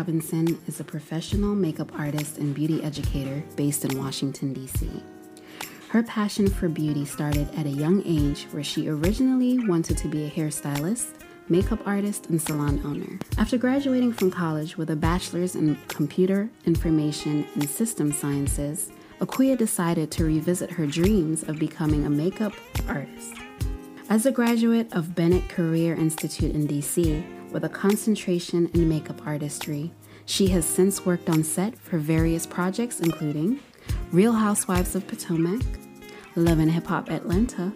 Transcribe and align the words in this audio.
Robinson 0.00 0.58
is 0.66 0.80
a 0.80 0.84
professional 0.84 1.54
makeup 1.54 1.92
artist 1.94 2.38
and 2.38 2.54
beauty 2.54 2.82
educator 2.82 3.44
based 3.54 3.84
in 3.84 3.98
Washington, 3.98 4.54
D.C. 4.54 4.90
Her 5.90 6.02
passion 6.02 6.48
for 6.48 6.70
beauty 6.70 7.04
started 7.04 7.54
at 7.54 7.66
a 7.66 7.68
young 7.84 8.02
age 8.06 8.46
where 8.52 8.64
she 8.64 8.88
originally 8.88 9.58
wanted 9.68 9.98
to 9.98 10.08
be 10.08 10.24
a 10.24 10.30
hairstylist, 10.30 11.08
makeup 11.50 11.86
artist, 11.86 12.30
and 12.30 12.40
salon 12.40 12.80
owner. 12.82 13.18
After 13.36 13.58
graduating 13.58 14.14
from 14.14 14.30
college 14.30 14.78
with 14.78 14.88
a 14.88 14.96
bachelor's 14.96 15.54
in 15.54 15.76
computer, 15.88 16.48
information, 16.64 17.46
and 17.56 17.68
system 17.68 18.10
sciences, 18.10 18.90
Akua 19.20 19.58
decided 19.58 20.10
to 20.12 20.24
revisit 20.24 20.70
her 20.70 20.86
dreams 20.86 21.42
of 21.42 21.58
becoming 21.58 22.06
a 22.06 22.10
makeup 22.10 22.54
artist. 22.88 23.34
As 24.08 24.24
a 24.24 24.32
graduate 24.32 24.90
of 24.94 25.14
Bennett 25.14 25.50
Career 25.50 25.94
Institute 25.94 26.54
in 26.54 26.66
DC, 26.66 27.22
with 27.50 27.64
a 27.64 27.68
concentration 27.68 28.70
in 28.74 28.88
makeup 28.88 29.26
artistry. 29.26 29.92
She 30.26 30.48
has 30.48 30.64
since 30.64 31.04
worked 31.04 31.28
on 31.28 31.42
set 31.42 31.76
for 31.78 31.98
various 31.98 32.46
projects, 32.46 33.00
including 33.00 33.60
Real 34.12 34.32
Housewives 34.32 34.94
of 34.94 35.06
Potomac, 35.06 35.62
Love 36.36 36.58
and 36.58 36.70
Hip 36.70 36.86
Hop 36.86 37.10
Atlanta, 37.10 37.72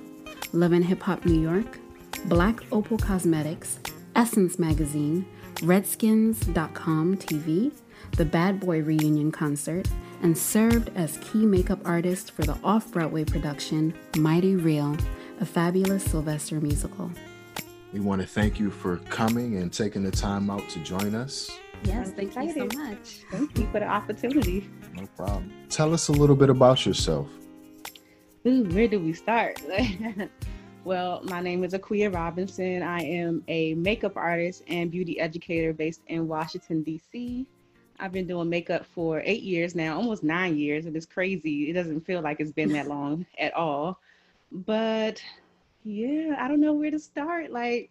Love 0.53 0.73
and 0.73 0.85
Hip 0.85 1.03
Hop 1.03 1.25
New 1.25 1.41
York, 1.41 1.79
Black 2.27 2.61
Opal 2.73 2.99
Cosmetics, 2.99 3.79
Essence 4.15 4.59
Magazine, 4.59 5.27
Redskins.com 5.63 7.17
TV, 7.17 7.73
the 8.13 8.25
Bad 8.25 8.61
Boy 8.61 8.83
Reunion 8.83 9.33
Concert, 9.33 9.89
and 10.23 10.37
served 10.37 10.91
as 10.95 11.19
key 11.19 11.45
makeup 11.45 11.81
artist 11.85 12.31
for 12.31 12.43
the 12.43 12.57
off 12.63 12.91
Broadway 12.93 13.25
production 13.25 13.93
Mighty 14.17 14.55
Real, 14.55 14.97
a 15.41 15.45
fabulous 15.45 16.05
Sylvester 16.05 16.61
musical. 16.61 17.11
We 17.95 18.01
want 18.01 18.21
to 18.23 18.27
thank 18.27 18.59
you 18.59 18.73
for 18.73 18.97
coming 19.09 19.59
and 19.59 19.73
taking 19.73 20.03
the 20.03 20.11
time 20.11 20.51
out 20.51 20.69
to 20.71 20.81
join 20.81 21.15
us. 21.15 21.49
Yes, 21.85 22.11
thank 22.11 22.35
you 22.35 22.53
so 22.53 22.67
much. 22.77 23.21
Thank 23.31 23.57
you 23.57 23.69
for 23.71 23.79
the 23.79 23.87
opportunity. 23.87 24.69
No 24.95 25.07
problem. 25.17 25.53
Tell 25.69 25.95
us 25.95 26.09
a 26.09 26.13
little 26.13 26.35
bit 26.35 26.51
about 26.51 26.85
yourself. 26.85 27.29
Ooh, 28.49 28.65
where 28.65 28.89
do 28.89 28.99
we 28.99 29.13
start? 29.13 29.63
well, 30.85 31.23
my 31.23 31.41
name 31.41 31.63
is 31.63 31.73
Akua 31.73 32.13
Robinson. 32.13 32.83
I 32.83 32.99
am 32.99 33.45
a 33.47 33.75
makeup 33.75 34.17
artist 34.17 34.65
and 34.67 34.91
beauty 34.91 35.21
educator 35.21 35.73
based 35.73 36.01
in 36.09 36.27
Washington, 36.27 36.83
D.C. 36.83 37.47
I've 38.01 38.11
been 38.11 38.27
doing 38.27 38.49
makeup 38.49 38.87
for 38.87 39.23
eight 39.25 39.45
years 39.45 39.77
now, 39.77 39.95
almost 39.95 40.25
nine 40.25 40.59
years, 40.59 40.87
and 40.87 40.97
it's 40.97 41.07
crazy. 41.07 41.71
It 41.71 41.75
doesn't 41.75 42.05
feel 42.05 42.23
like 42.23 42.41
it's 42.41 42.51
been 42.51 42.73
that 42.73 42.89
long 42.89 43.25
at 43.39 43.55
all. 43.55 44.01
But 44.51 45.23
yeah, 45.85 46.37
I 46.39 46.49
don't 46.49 46.61
know 46.61 46.73
where 46.73 46.91
to 46.91 46.99
start. 46.99 47.51
Like, 47.51 47.91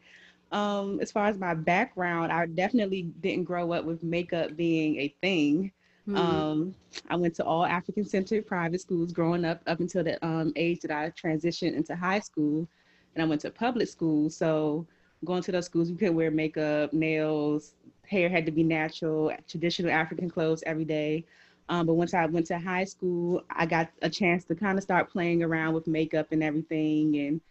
um, 0.51 0.99
as 1.01 1.11
far 1.11 1.27
as 1.27 1.37
my 1.37 1.53
background, 1.53 2.31
I 2.31 2.45
definitely 2.45 3.03
didn't 3.21 3.45
grow 3.45 3.71
up 3.71 3.85
with 3.85 4.03
makeup 4.03 4.55
being 4.55 4.97
a 4.97 5.15
thing. 5.21 5.71
Mm-hmm. 6.07 6.17
Um, 6.17 6.75
I 7.09 7.15
went 7.15 7.35
to 7.35 7.45
all 7.45 7.65
African 7.65 8.05
centered 8.05 8.45
private 8.45 8.81
schools 8.81 9.13
growing 9.13 9.45
up, 9.45 9.61
up 9.67 9.79
until 9.79 10.03
the 10.03 10.23
um, 10.25 10.51
age 10.55 10.81
that 10.81 10.91
I 10.91 11.11
transitioned 11.11 11.75
into 11.75 11.95
high 11.95 12.19
school. 12.19 12.67
And 13.15 13.23
I 13.23 13.25
went 13.25 13.41
to 13.41 13.51
public 13.51 13.87
school. 13.87 14.29
So, 14.29 14.85
going 15.23 15.43
to 15.43 15.51
those 15.51 15.65
schools, 15.65 15.89
we 15.89 15.95
could 15.95 16.13
wear 16.13 16.31
makeup, 16.31 16.91
nails, 16.91 17.75
hair 18.05 18.29
had 18.29 18.45
to 18.45 18.51
be 18.51 18.63
natural, 18.63 19.31
traditional 19.47 19.91
African 19.91 20.29
clothes 20.29 20.63
every 20.65 20.85
day. 20.85 21.25
Um, 21.69 21.85
but 21.85 21.93
once 21.93 22.13
I 22.13 22.25
went 22.25 22.47
to 22.47 22.59
high 22.59 22.83
school, 22.83 23.43
I 23.49 23.65
got 23.65 23.89
a 24.01 24.09
chance 24.09 24.43
to 24.45 24.55
kind 24.55 24.77
of 24.77 24.83
start 24.83 25.09
playing 25.09 25.43
around 25.43 25.73
with 25.73 25.87
makeup 25.87 26.27
and 26.31 26.43
everything. 26.43 27.17
And 27.17 27.41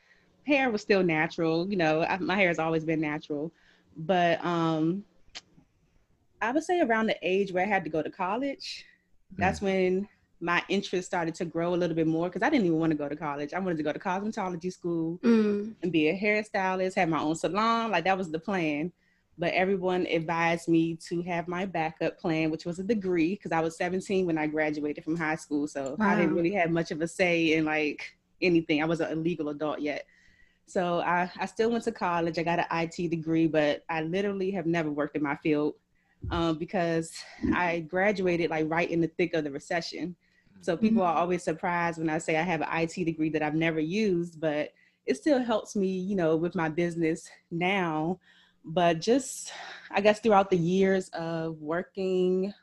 hair 0.46 0.70
was 0.70 0.82
still 0.82 1.02
natural. 1.02 1.68
You 1.68 1.76
know, 1.76 2.02
I, 2.02 2.18
my 2.18 2.36
hair 2.36 2.48
has 2.48 2.58
always 2.58 2.84
been 2.84 3.00
natural, 3.00 3.52
but 3.96 4.44
um, 4.44 5.04
I 6.40 6.52
would 6.52 6.64
say 6.64 6.80
around 6.80 7.06
the 7.06 7.16
age 7.22 7.52
where 7.52 7.64
I 7.64 7.68
had 7.68 7.84
to 7.84 7.90
go 7.90 8.02
to 8.02 8.10
college, 8.10 8.84
that's 9.38 9.60
mm. 9.60 9.64
when 9.64 10.08
my 10.40 10.62
interest 10.68 11.06
started 11.06 11.34
to 11.36 11.44
grow 11.44 11.72
a 11.72 11.76
little 11.76 11.94
bit 11.94 12.08
more 12.08 12.28
because 12.28 12.42
I 12.42 12.50
didn't 12.50 12.66
even 12.66 12.78
want 12.78 12.90
to 12.90 12.98
go 12.98 13.08
to 13.08 13.14
college. 13.14 13.54
I 13.54 13.60
wanted 13.60 13.76
to 13.76 13.84
go 13.84 13.92
to 13.92 13.98
cosmetology 13.98 14.72
school 14.72 15.18
mm. 15.22 15.72
and 15.82 15.92
be 15.92 16.08
a 16.08 16.18
hairstylist, 16.18 16.96
have 16.96 17.08
my 17.08 17.20
own 17.20 17.36
salon. 17.36 17.92
Like 17.92 18.04
that 18.04 18.18
was 18.18 18.30
the 18.30 18.40
plan. 18.40 18.92
But 19.38 19.54
everyone 19.54 20.06
advised 20.06 20.68
me 20.68 20.96
to 21.08 21.22
have 21.22 21.48
my 21.48 21.64
backup 21.64 22.18
plan, 22.18 22.50
which 22.50 22.66
was 22.66 22.78
a 22.78 22.84
degree, 22.84 23.34
because 23.34 23.50
I 23.50 23.60
was 23.60 23.78
17 23.78 24.26
when 24.26 24.36
I 24.36 24.46
graduated 24.46 25.04
from 25.04 25.16
high 25.16 25.36
school. 25.36 25.66
So 25.66 25.96
wow. 25.98 26.10
I 26.10 26.16
didn't 26.16 26.34
really 26.34 26.52
have 26.52 26.70
much 26.70 26.90
of 26.90 27.00
a 27.00 27.08
say 27.08 27.54
in 27.54 27.64
like 27.64 28.04
anything. 28.42 28.82
I 28.82 28.86
wasn't 28.86 29.12
a 29.12 29.16
legal 29.16 29.48
adult 29.48 29.80
yet. 29.80 30.04
So 30.66 31.00
I, 31.00 31.30
I 31.38 31.46
still 31.46 31.70
went 31.70 31.84
to 31.84 31.92
college. 31.92 32.38
I 32.38 32.42
got 32.42 32.58
an 32.58 32.66
IT 32.70 33.10
degree, 33.10 33.46
but 33.46 33.84
I 33.88 34.02
literally 34.02 34.50
have 34.52 34.66
never 34.66 34.90
worked 34.90 35.16
in 35.16 35.22
my 35.22 35.36
field 35.36 35.74
um, 36.30 36.56
because 36.58 37.12
I 37.54 37.80
graduated 37.80 38.50
like 38.50 38.70
right 38.70 38.90
in 38.90 39.00
the 39.00 39.08
thick 39.08 39.34
of 39.34 39.44
the 39.44 39.50
recession. 39.50 40.16
So 40.60 40.76
people 40.76 41.02
mm-hmm. 41.02 41.10
are 41.10 41.16
always 41.16 41.42
surprised 41.42 41.98
when 41.98 42.08
I 42.08 42.18
say 42.18 42.36
I 42.36 42.42
have 42.42 42.60
an 42.60 42.68
IT 42.72 43.04
degree 43.04 43.30
that 43.30 43.42
I've 43.42 43.54
never 43.54 43.80
used, 43.80 44.40
but 44.40 44.72
it 45.06 45.16
still 45.16 45.42
helps 45.42 45.74
me, 45.74 45.88
you 45.88 46.14
know, 46.14 46.36
with 46.36 46.54
my 46.54 46.68
business 46.68 47.28
now. 47.50 48.20
But 48.64 49.00
just, 49.00 49.52
I 49.90 50.00
guess, 50.00 50.20
throughout 50.20 50.50
the 50.50 50.56
years 50.56 51.08
of 51.10 51.60
working 51.60 52.54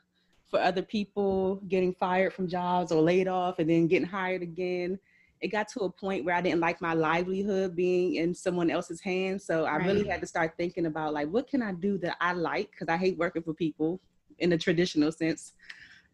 for 0.48 0.58
other 0.58 0.82
people, 0.82 1.56
getting 1.68 1.94
fired 1.94 2.32
from 2.32 2.48
jobs 2.48 2.90
or 2.90 3.02
laid 3.02 3.28
off, 3.28 3.58
and 3.58 3.68
then 3.68 3.86
getting 3.86 4.08
hired 4.08 4.40
again, 4.40 4.98
it 5.40 5.48
got 5.48 5.68
to 5.68 5.80
a 5.80 5.90
point 5.90 6.24
where 6.24 6.34
I 6.34 6.40
didn't 6.40 6.60
like 6.60 6.80
my 6.80 6.92
livelihood 6.92 7.74
being 7.74 8.16
in 8.16 8.34
someone 8.34 8.70
else's 8.70 9.00
hands. 9.00 9.44
So 9.44 9.64
I 9.64 9.76
right. 9.76 9.86
really 9.86 10.06
had 10.06 10.20
to 10.20 10.26
start 10.26 10.54
thinking 10.58 10.86
about 10.86 11.14
like, 11.14 11.28
what 11.28 11.48
can 11.48 11.62
I 11.62 11.72
do 11.72 11.96
that 11.98 12.16
I 12.20 12.32
like? 12.32 12.70
Because 12.70 12.88
I 12.88 12.96
hate 12.96 13.16
working 13.16 13.42
for 13.42 13.54
people 13.54 14.00
in 14.38 14.50
the 14.50 14.58
traditional 14.58 15.10
sense. 15.12 15.54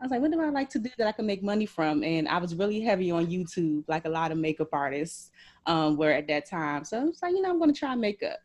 I 0.00 0.04
was 0.04 0.10
like, 0.10 0.20
what 0.20 0.30
do 0.30 0.40
I 0.40 0.50
like 0.50 0.68
to 0.70 0.78
do 0.78 0.90
that 0.98 1.06
I 1.08 1.12
can 1.12 1.26
make 1.26 1.42
money 1.42 1.66
from? 1.66 2.04
And 2.04 2.28
I 2.28 2.38
was 2.38 2.54
really 2.54 2.80
heavy 2.80 3.10
on 3.10 3.26
YouTube, 3.26 3.84
like 3.88 4.04
a 4.04 4.10
lot 4.10 4.30
of 4.30 4.38
makeup 4.38 4.68
artists 4.72 5.30
um, 5.64 5.96
were 5.96 6.12
at 6.12 6.28
that 6.28 6.48
time. 6.48 6.84
So 6.84 7.00
I 7.00 7.04
was 7.04 7.22
like, 7.22 7.32
you 7.32 7.42
know, 7.42 7.50
I'm 7.50 7.58
going 7.58 7.72
to 7.72 7.78
try 7.78 7.94
makeup. 7.94 8.38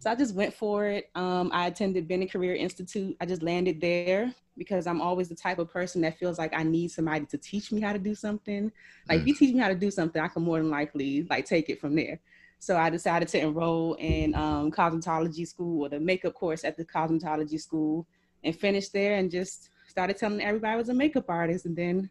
So 0.00 0.10
I 0.10 0.14
just 0.14 0.34
went 0.34 0.54
for 0.54 0.86
it. 0.86 1.10
Um, 1.14 1.50
I 1.52 1.66
attended 1.66 2.06
Bennett 2.06 2.30
Career 2.30 2.54
Institute. 2.54 3.16
I 3.20 3.26
just 3.26 3.42
landed 3.42 3.80
there 3.80 4.32
because 4.56 4.86
I'm 4.86 5.00
always 5.00 5.28
the 5.28 5.34
type 5.34 5.58
of 5.58 5.70
person 5.70 6.00
that 6.02 6.18
feels 6.18 6.38
like 6.38 6.52
I 6.54 6.62
need 6.62 6.90
somebody 6.90 7.26
to 7.26 7.38
teach 7.38 7.72
me 7.72 7.80
how 7.80 7.92
to 7.92 7.98
do 7.98 8.14
something. 8.14 8.70
Like 9.08 9.18
mm. 9.18 9.22
if 9.22 9.26
you 9.26 9.34
teach 9.34 9.54
me 9.54 9.60
how 9.60 9.68
to 9.68 9.74
do 9.74 9.90
something, 9.90 10.20
I 10.20 10.28
can 10.28 10.42
more 10.42 10.58
than 10.58 10.70
likely 10.70 11.26
like 11.28 11.46
take 11.46 11.68
it 11.68 11.80
from 11.80 11.96
there. 11.96 12.20
So 12.60 12.76
I 12.76 12.90
decided 12.90 13.28
to 13.28 13.40
enroll 13.40 13.94
in 13.94 14.34
um, 14.34 14.70
cosmetology 14.70 15.46
school 15.46 15.84
or 15.84 15.88
the 15.88 16.00
makeup 16.00 16.34
course 16.34 16.64
at 16.64 16.76
the 16.76 16.84
cosmetology 16.84 17.60
school 17.60 18.06
and 18.44 18.54
finished 18.54 18.92
there 18.92 19.14
and 19.14 19.30
just 19.30 19.70
started 19.86 20.16
telling 20.16 20.40
everybody 20.40 20.74
I 20.74 20.76
was 20.76 20.88
a 20.88 20.94
makeup 20.94 21.26
artist. 21.28 21.66
And 21.66 21.76
then 21.76 22.10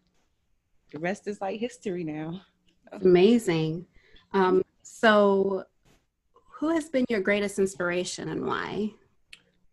the 0.92 1.00
rest 1.00 1.28
is 1.28 1.42
like 1.42 1.60
history 1.60 2.04
now. 2.04 2.42
Amazing. 2.92 3.86
Um, 4.34 4.64
so 4.84 5.66
who 6.58 6.70
has 6.70 6.90
been 6.90 7.06
your 7.08 7.22
greatest 7.22 7.60
inspiration 7.60 8.30
and 8.30 8.44
why? 8.44 8.92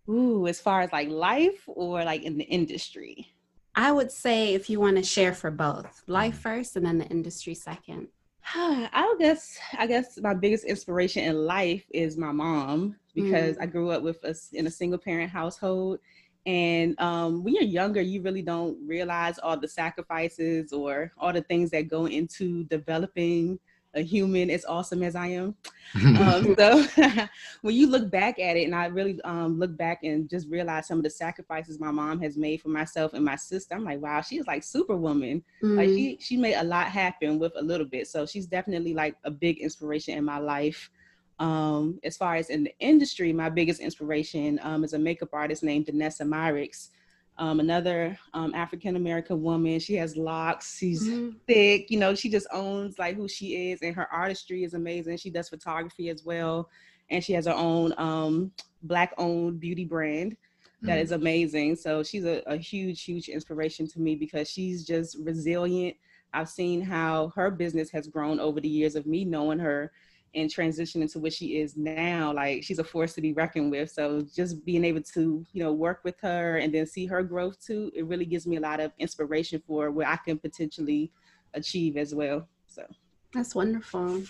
Ooh, 0.06 0.46
as 0.46 0.60
far 0.60 0.82
as 0.82 0.92
like 0.92 1.08
life 1.08 1.64
or 1.66 2.04
like 2.04 2.22
in 2.24 2.36
the 2.36 2.44
industry? 2.44 3.32
I 3.74 3.90
would 3.90 4.12
say 4.12 4.52
if 4.52 4.68
you 4.68 4.80
want 4.80 4.96
to 4.98 5.02
share 5.02 5.32
for 5.32 5.50
both, 5.50 6.02
life 6.06 6.38
first 6.38 6.76
and 6.76 6.84
then 6.84 6.98
the 6.98 7.06
industry 7.06 7.54
second. 7.54 8.08
I 8.54 9.14
guess 9.18 9.58
I 9.78 9.86
guess 9.86 10.18
my 10.20 10.34
biggest 10.34 10.64
inspiration 10.64 11.24
in 11.24 11.46
life 11.46 11.84
is 11.90 12.18
my 12.18 12.32
mom 12.32 12.96
because 13.14 13.56
mm. 13.56 13.62
I 13.62 13.66
grew 13.66 13.90
up 13.90 14.02
with 14.02 14.22
us 14.22 14.50
in 14.52 14.66
a 14.66 14.70
single 14.70 14.98
parent 14.98 15.30
household 15.30 16.00
and 16.44 17.00
um, 17.00 17.42
when 17.42 17.54
you're 17.54 17.62
younger 17.62 18.02
you 18.02 18.20
really 18.20 18.42
don't 18.42 18.76
realize 18.86 19.38
all 19.38 19.58
the 19.58 19.66
sacrifices 19.66 20.74
or 20.74 21.10
all 21.16 21.32
the 21.32 21.40
things 21.40 21.70
that 21.70 21.88
go 21.88 22.04
into 22.04 22.64
developing 22.64 23.58
a 23.94 24.02
human 24.02 24.50
as 24.50 24.64
awesome 24.64 25.02
as 25.02 25.14
I 25.16 25.28
am. 25.28 25.54
um, 25.94 26.54
so 26.56 26.84
when 27.62 27.74
you 27.74 27.86
look 27.86 28.10
back 28.10 28.38
at 28.38 28.56
it, 28.56 28.64
and 28.64 28.74
I 28.74 28.86
really 28.86 29.20
um, 29.22 29.58
look 29.58 29.76
back 29.76 30.02
and 30.02 30.28
just 30.28 30.48
realize 30.48 30.88
some 30.88 30.98
of 30.98 31.04
the 31.04 31.10
sacrifices 31.10 31.78
my 31.78 31.90
mom 31.90 32.20
has 32.20 32.36
made 32.36 32.60
for 32.60 32.68
myself 32.68 33.14
and 33.14 33.24
my 33.24 33.36
sister, 33.36 33.74
I'm 33.74 33.84
like, 33.84 34.00
wow, 34.00 34.20
she 34.20 34.36
is 34.36 34.46
like 34.46 34.64
superwoman. 34.64 35.42
Mm. 35.62 35.76
Like 35.76 35.88
she 35.88 36.18
she 36.20 36.36
made 36.36 36.54
a 36.54 36.64
lot 36.64 36.86
happen 36.86 37.38
with 37.38 37.52
a 37.56 37.62
little 37.62 37.86
bit. 37.86 38.08
So 38.08 38.26
she's 38.26 38.46
definitely 38.46 38.94
like 38.94 39.16
a 39.24 39.30
big 39.30 39.58
inspiration 39.58 40.18
in 40.18 40.24
my 40.24 40.38
life. 40.38 40.90
Um, 41.38 41.98
as 42.04 42.16
far 42.16 42.36
as 42.36 42.50
in 42.50 42.64
the 42.64 42.74
industry, 42.78 43.32
my 43.32 43.48
biggest 43.48 43.80
inspiration 43.80 44.60
um, 44.62 44.84
is 44.84 44.92
a 44.92 44.98
makeup 44.98 45.30
artist 45.32 45.62
named 45.62 45.86
Danessa 45.86 46.22
Myricks. 46.22 46.90
Um, 47.36 47.58
another 47.58 48.16
um, 48.32 48.54
African 48.54 48.94
American 48.94 49.42
woman. 49.42 49.80
She 49.80 49.94
has 49.94 50.16
locks. 50.16 50.78
She's 50.78 51.08
mm-hmm. 51.08 51.36
thick. 51.48 51.90
You 51.90 51.98
know, 51.98 52.14
she 52.14 52.30
just 52.30 52.46
owns 52.52 52.98
like 52.98 53.16
who 53.16 53.26
she 53.26 53.70
is, 53.70 53.82
and 53.82 53.94
her 53.96 54.12
artistry 54.12 54.62
is 54.62 54.74
amazing. 54.74 55.16
She 55.16 55.30
does 55.30 55.48
photography 55.48 56.10
as 56.10 56.24
well, 56.24 56.70
and 57.10 57.24
she 57.24 57.32
has 57.32 57.46
her 57.46 57.54
own 57.54 57.92
um, 57.98 58.52
black-owned 58.84 59.58
beauty 59.58 59.84
brand 59.84 60.36
that 60.84 60.98
mm. 60.98 61.02
is 61.02 61.12
amazing. 61.12 61.76
So 61.76 62.02
she's 62.02 62.24
a, 62.24 62.42
a 62.46 62.56
huge, 62.56 63.02
huge 63.02 63.28
inspiration 63.28 63.86
to 63.88 64.00
me 64.00 64.14
because 64.14 64.48
she's 64.50 64.84
just 64.84 65.16
resilient. 65.18 65.96
I've 66.32 66.48
seen 66.48 66.82
how 66.82 67.32
her 67.34 67.50
business 67.50 67.90
has 67.90 68.06
grown 68.06 68.40
over 68.40 68.60
the 68.60 68.68
years 68.68 68.94
of 68.96 69.06
me 69.06 69.24
knowing 69.24 69.58
her 69.58 69.92
and 70.34 70.50
transition 70.50 71.02
into 71.02 71.18
what 71.18 71.32
she 71.32 71.58
is 71.58 71.76
now. 71.76 72.32
Like 72.32 72.62
she's 72.64 72.78
a 72.78 72.84
force 72.84 73.14
to 73.14 73.20
be 73.20 73.32
reckoned 73.32 73.70
with. 73.70 73.90
So 73.90 74.26
just 74.34 74.64
being 74.64 74.84
able 74.84 75.02
to, 75.14 75.44
you 75.52 75.62
know, 75.62 75.72
work 75.72 76.00
with 76.04 76.16
her 76.20 76.58
and 76.58 76.74
then 76.74 76.86
see 76.86 77.06
her 77.06 77.22
growth 77.22 77.64
too, 77.64 77.90
it 77.94 78.06
really 78.06 78.26
gives 78.26 78.46
me 78.46 78.56
a 78.56 78.60
lot 78.60 78.80
of 78.80 78.92
inspiration 78.98 79.62
for 79.66 79.90
where 79.90 80.08
I 80.08 80.16
can 80.16 80.38
potentially 80.38 81.12
achieve 81.54 81.96
as 81.96 82.14
well. 82.14 82.48
So 82.66 82.84
that's 83.32 83.54
wonderful. 83.54 84.22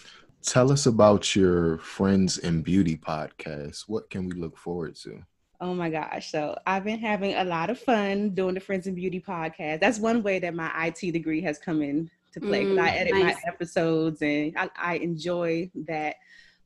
Tell 0.43 0.71
us 0.71 0.87
about 0.87 1.35
your 1.35 1.79
Friends 1.79 2.39
in 2.39 2.61
Beauty 2.61 2.97
podcast. 2.97 3.85
What 3.89 4.11
can 4.11 4.29
we 4.29 4.33
look 4.35 4.59
forward 4.59 4.95
to? 4.97 5.23
Oh 5.61 5.73
my 5.73 5.89
gosh. 5.89 6.31
So 6.31 6.59
I've 6.67 6.85
been 6.85 6.99
having 6.99 7.35
a 7.35 7.45
lot 7.45 7.71
of 7.71 7.79
fun 7.79 8.31
doing 8.31 8.55
the 8.55 8.61
Friends 8.61 8.87
in 8.87 8.95
Beauty 8.95 9.21
podcast. 9.21 9.81
That's 9.81 9.99
one 9.99 10.23
way 10.23 10.39
that 10.41 10.55
my 10.55 10.71
IT 10.87 11.12
degree 11.12 11.41
has 11.41 11.59
come 11.59 11.81
in 11.81 12.11
to 12.35 12.41
play. 12.41 12.65
Mm, 12.65 12.81
I 12.81 12.91
edit 12.91 13.15
nice. 13.15 13.35
my 13.35 13.41
episodes 13.47 14.21
and 14.23 14.57
I, 14.57 14.69
I 14.77 14.95
enjoy 14.97 15.71
that. 15.87 16.17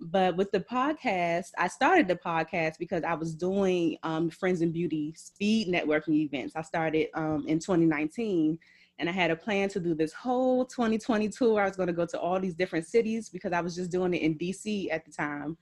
But 0.01 0.37
with 0.37 0.51
the 0.53 0.61
podcast, 0.61 1.51
I 1.59 1.69
started 1.69 2.09
the 2.09 2.17
podcast 2.17 2.79
because 2.79 3.03
I 3.03 3.15
was 3.15 3.35
doing 3.35 3.99
um, 4.03 4.31
Friends 4.31 4.63
in 4.63 4.73
Beauty 4.73 5.13
speed 5.17 5.69
networking 5.69 6.15
events. 6.15 6.55
I 6.57 6.63
started 6.63 7.09
um, 7.15 7.45
in 7.49 7.59
2019 7.59 8.59
and 8.99 9.09
I 9.09 9.13
had 9.13 9.31
a 9.31 9.37
plan 9.37 9.69
to 9.71 9.81
do 9.81 9.95
this 9.95 10.13
whole 10.13 10.65
2020 10.65 11.29
tour. 11.29 11.61
I 11.61 11.67
was 11.67 11.77
going 11.77 11.89
to 11.89 11.93
go 11.93 12.07
to 12.07 12.19
all 12.19 12.41
these 12.41 12.55
different 12.55 12.87
cities 12.87 13.29
because 13.29 13.53
I 13.53 13.61
was 13.61 13.75
just 13.75 13.91
doing 13.91 14.15
it 14.15 14.23
in 14.23 14.39
DC 14.39 14.89
at 14.93 15.05
the 15.05 15.13
time. 15.13 15.57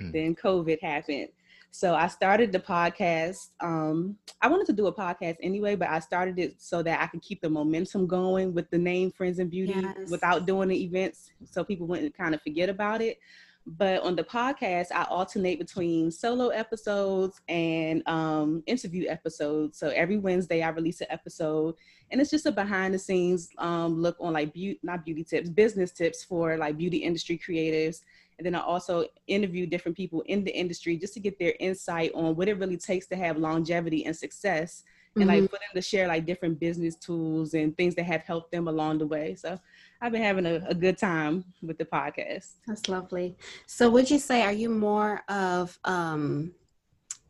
Mm. 0.00 0.12
Then 0.12 0.34
COVID 0.34 0.80
happened. 0.80 1.28
So 1.70 1.94
I 1.94 2.08
started 2.08 2.50
the 2.52 2.58
podcast. 2.58 3.50
Um, 3.60 4.16
I 4.40 4.48
wanted 4.48 4.66
to 4.66 4.72
do 4.72 4.86
a 4.86 4.92
podcast 4.92 5.36
anyway, 5.42 5.76
but 5.76 5.88
I 5.88 6.00
started 6.00 6.38
it 6.38 6.60
so 6.60 6.82
that 6.82 7.00
I 7.00 7.06
could 7.06 7.22
keep 7.22 7.40
the 7.40 7.50
momentum 7.50 8.06
going 8.06 8.54
with 8.54 8.70
the 8.70 8.78
name 8.78 9.10
Friends 9.10 9.38
in 9.38 9.48
Beauty 9.48 9.74
yes. 9.76 10.10
without 10.10 10.46
doing 10.46 10.68
the 10.68 10.82
events 10.82 11.30
so 11.44 11.62
people 11.62 11.86
wouldn't 11.86 12.16
kind 12.16 12.34
of 12.34 12.42
forget 12.42 12.68
about 12.68 13.00
it. 13.00 13.18
But 13.66 14.02
on 14.02 14.16
the 14.16 14.24
podcast, 14.24 14.86
I 14.94 15.04
alternate 15.04 15.58
between 15.58 16.10
solo 16.10 16.48
episodes 16.48 17.42
and 17.48 18.02
um, 18.08 18.62
interview 18.66 19.06
episodes. 19.08 19.78
So 19.78 19.88
every 19.90 20.16
Wednesday, 20.16 20.62
I 20.62 20.70
release 20.70 21.02
an 21.02 21.08
episode, 21.10 21.74
and 22.10 22.18
it's 22.18 22.30
just 22.30 22.46
a 22.46 22.52
behind 22.52 22.94
the 22.94 22.98
scenes 22.98 23.50
um, 23.58 24.00
look 24.00 24.16
on 24.20 24.32
like 24.32 24.54
beauty, 24.54 24.80
not 24.82 25.04
beauty 25.04 25.22
tips, 25.22 25.50
business 25.50 25.92
tips 25.92 26.24
for 26.24 26.56
like 26.56 26.78
beauty 26.78 26.98
industry 26.98 27.38
creatives 27.38 28.00
and 28.38 28.46
then 28.46 28.54
I 28.54 28.60
also 28.60 29.04
interview 29.26 29.66
different 29.66 29.96
people 29.96 30.22
in 30.26 30.44
the 30.44 30.56
industry 30.56 30.96
just 30.96 31.14
to 31.14 31.20
get 31.20 31.38
their 31.38 31.54
insight 31.58 32.12
on 32.14 32.36
what 32.36 32.48
it 32.48 32.58
really 32.58 32.76
takes 32.76 33.06
to 33.08 33.16
have 33.16 33.36
longevity 33.36 34.06
and 34.06 34.16
success. 34.16 34.84
And 35.16 35.24
mm-hmm. 35.24 35.40
like 35.40 35.50
for 35.50 35.56
them 35.56 35.74
to 35.74 35.82
share 35.82 36.06
like 36.06 36.26
different 36.26 36.60
business 36.60 36.94
tools 36.94 37.54
and 37.54 37.76
things 37.76 37.96
that 37.96 38.04
have 38.04 38.22
helped 38.22 38.52
them 38.52 38.68
along 38.68 38.98
the 38.98 39.06
way. 39.06 39.34
So 39.34 39.58
I've 40.00 40.12
been 40.12 40.22
having 40.22 40.46
a, 40.46 40.62
a 40.68 40.74
good 40.74 40.98
time 40.98 41.44
with 41.62 41.78
the 41.78 41.84
podcast. 41.84 42.52
That's 42.66 42.88
lovely. 42.88 43.36
So 43.66 43.90
would 43.90 44.08
you 44.08 44.18
say 44.18 44.42
are 44.42 44.52
you 44.52 44.68
more 44.68 45.22
of 45.28 45.76
um 45.84 46.52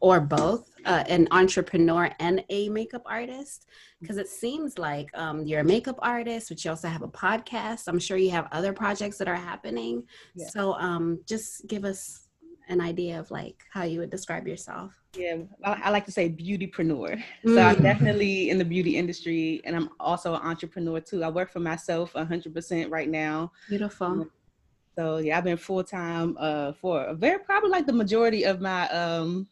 or 0.01 0.21
both 0.21 0.71
uh, 0.85 1.05
an 1.09 1.29
entrepreneur 1.31 2.11
and 2.21 2.45
a 2.51 2.69
makeup 2.69 3.03
artist. 3.07 3.67
Because 4.01 4.17
it 4.17 4.29
seems 4.29 4.79
like 4.79 5.11
um, 5.15 5.45
you're 5.45 5.61
a 5.61 5.65
makeup 5.65 5.99
artist 6.01 6.49
but 6.49 6.65
you 6.65 6.71
also 6.71 6.89
have 6.89 7.03
a 7.03 7.09
podcast. 7.09 7.89
I'm 7.89 7.99
sure 7.99 8.17
you 8.17 8.31
have 8.31 8.47
other 8.53 8.73
projects 8.73 9.19
that 9.19 9.29
are 9.29 9.35
happening. 9.35 10.05
Yeah. 10.35 10.47
so 10.49 10.75
um, 10.75 11.21
just 11.27 11.67
give 11.67 11.85
us 11.85 12.29
an 12.69 12.81
idea 12.81 13.19
of 13.19 13.31
like 13.31 13.63
how 13.71 13.83
you 13.83 13.99
would 14.01 14.11
describe 14.11 14.47
yourself. 14.47 14.93
Yeah 15.17 15.37
i, 15.65 15.81
I 15.85 15.91
like 15.91 16.05
to 16.05 16.13
say 16.13 16.29
beautypreneur. 16.29 17.23
Mm. 17.45 17.55
so 17.55 17.63
i'm 17.63 17.83
definitely 17.83 18.51
in 18.51 18.59
the 18.59 18.65
beauty 18.65 18.97
industry 18.97 19.63
and 19.65 19.75
i'm 19.75 19.89
also 19.99 20.35
an 20.35 20.43
entrepreneur 20.43 21.01
too. 21.01 21.25
I 21.25 21.31
work 21.31 21.51
for 21.51 21.61
myself 21.61 22.13
100% 22.13 22.91
right 22.91 23.09
now. 23.09 23.53
Beautiful. 23.69 24.07
Um, 24.07 24.31
so 24.97 25.19
yeah 25.19 25.39
i've 25.39 25.45
been 25.45 25.57
full-time 25.57 26.37
uh, 26.39 26.73
for 26.73 27.05
a 27.05 27.15
very 27.15 27.39
probably 27.39 27.71
like 27.71 27.87
the 27.87 27.93
majority 27.93 28.45
of 28.45 28.61
my 28.61 28.89
um, 28.91 29.47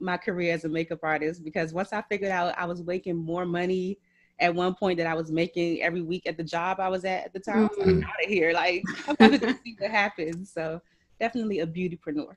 my 0.00 0.16
career 0.16 0.54
as 0.54 0.64
a 0.64 0.68
makeup 0.68 1.00
artist 1.02 1.44
because 1.44 1.72
once 1.72 1.92
I 1.92 2.02
figured 2.02 2.30
out 2.30 2.58
I 2.58 2.64
was 2.64 2.82
making 2.82 3.16
more 3.16 3.44
money 3.44 3.98
at 4.40 4.54
one 4.54 4.74
point 4.74 4.98
that 4.98 5.06
I 5.06 5.14
was 5.14 5.30
making 5.30 5.82
every 5.82 6.02
week 6.02 6.26
at 6.26 6.36
the 6.36 6.44
job 6.44 6.80
I 6.80 6.88
was 6.88 7.04
at 7.04 7.24
at 7.24 7.32
the 7.32 7.40
time, 7.40 7.68
mm-hmm. 7.68 7.80
I 7.80 7.84
was 7.84 7.94
like, 7.94 8.04
out 8.04 8.24
of 8.24 8.30
here. 8.30 8.52
Like, 8.52 8.84
I'm 9.08 9.16
going 9.16 9.40
to 9.40 9.58
see 9.64 9.76
what 9.78 9.90
happens. 9.90 10.52
So, 10.52 10.80
definitely 11.18 11.60
a 11.60 11.66
beautypreneur. 11.66 12.36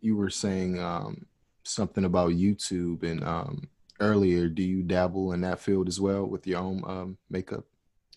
You 0.00 0.16
were 0.16 0.30
saying 0.30 0.78
um, 0.78 1.24
something 1.64 2.04
about 2.04 2.32
YouTube, 2.32 3.02
and 3.02 3.24
um, 3.24 3.68
earlier, 4.00 4.48
do 4.48 4.62
you 4.62 4.82
dabble 4.82 5.32
in 5.32 5.40
that 5.42 5.60
field 5.60 5.88
as 5.88 6.00
well 6.00 6.26
with 6.26 6.46
your 6.46 6.60
own 6.60 6.82
um, 6.86 7.18
makeup 7.30 7.64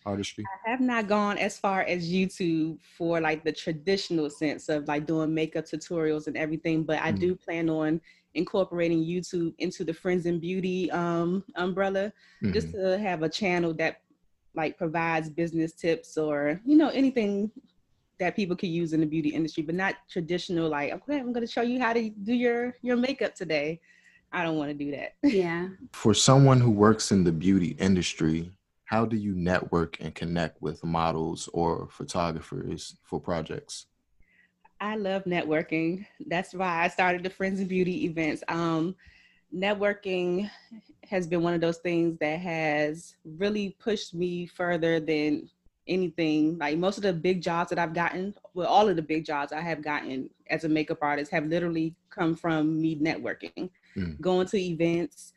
artistry? 0.06 0.46
I 0.66 0.70
have 0.70 0.82
not 0.82 1.08
gone 1.08 1.38
as 1.38 1.58
far 1.58 1.82
as 1.84 2.12
YouTube 2.12 2.80
for 2.98 3.22
like 3.22 3.46
the 3.46 3.54
traditional 3.54 4.30
sense 4.30 4.68
of 4.68 4.88
like 4.90 5.06
doing 5.06 5.34
makeup 5.34 5.66
tutorials 5.66 6.28
and 6.28 6.36
everything, 6.36 6.84
but 6.84 7.00
I 7.02 7.12
mm-hmm. 7.12 7.20
do 7.20 7.36
plan 7.36 7.70
on 7.70 8.02
incorporating 8.36 9.04
YouTube 9.04 9.54
into 9.60 9.84
the 9.84 9.94
Friends 9.94 10.26
in 10.26 10.40
Beauty 10.40 10.90
um, 10.92 11.44
umbrella, 11.56 12.12
mm-hmm. 12.42 12.54
just 12.54 12.72
to 12.72 12.98
have 12.98 13.24
a 13.24 13.30
channel 13.30 13.74
that 13.76 14.02
like 14.56 14.78
provides 14.78 15.30
business 15.30 15.74
tips 15.74 16.18
or 16.18 16.62
you 16.66 16.78
know 16.78 16.90
anything 16.90 17.52
that 18.20 18.36
people 18.36 18.56
could 18.56 18.70
use 18.70 18.94
in 18.94 19.00
the 19.00 19.06
beauty 19.06 19.30
industry, 19.30 19.64
but 19.64 19.76
not 19.76 19.96
traditional 20.10 20.70
like 20.70 20.94
okay, 20.94 21.20
I'm 21.20 21.34
going 21.34 21.46
to 21.46 21.52
show 21.52 21.62
you 21.62 21.80
how 21.80 21.94
to 21.94 22.10
do 22.10 22.34
your 22.34 22.76
your 22.82 22.96
makeup 22.96 23.36
today. 23.36 23.80
I 24.32 24.44
don't 24.44 24.58
want 24.58 24.72
to 24.72 24.74
do 24.74 24.92
that. 24.92 25.14
Yeah. 25.24 25.70
For 25.92 26.14
someone 26.14 26.60
who 26.60 26.72
works 26.72 27.12
in 27.12 27.24
the 27.24 27.32
beauty 27.32 27.76
industry, 27.80 28.52
how 28.86 29.06
do 29.06 29.16
you 29.16 29.34
network 29.34 29.98
and 30.00 30.14
connect 30.14 30.62
with 30.62 30.84
models 30.84 31.50
or 31.54 31.88
photographers 31.92 32.98
for 33.04 33.20
projects? 33.20 33.86
I 34.84 34.96
love 34.96 35.24
networking. 35.24 36.06
That's 36.28 36.54
why 36.54 36.84
I 36.84 36.90
started 36.90 37.24
the 37.24 37.30
Friends 37.30 37.62
of 37.62 37.70
Beauty 37.70 38.04
events. 38.04 38.44
Um, 38.50 38.98
networking 39.56 40.50
has 41.10 41.26
been 41.26 41.42
one 41.42 41.54
of 41.54 41.62
those 41.62 41.78
things 41.78 42.18
that 42.20 42.40
has 42.42 43.16
really 43.24 43.78
pushed 43.80 44.14
me 44.14 44.46
further 44.46 45.00
than 45.00 45.50
anything. 45.88 46.58
Like 46.58 46.78
most 46.78 46.98
of 46.98 47.04
the 47.04 47.14
big 47.14 47.42
jobs 47.42 47.70
that 47.70 47.80
I've 47.80 47.94
gotten, 47.94 48.36
well, 48.54 48.68
all 48.68 48.90
of 48.90 48.98
the 48.98 49.02
big 49.02 49.26
jobs 49.26 49.54
I 49.54 49.62
have 49.62 49.82
gotten 49.82 50.30
as 50.50 50.66
a 50.66 50.70
makeup 50.70 50.98
artist 51.02 51.32
have 51.32 51.46
literally 51.46 51.96
come 52.10 52.36
from 52.36 52.82
me 52.82 53.00
networking, 53.00 53.70
mm. 53.96 54.20
going 54.20 54.48
to 54.48 54.58
events, 54.60 55.32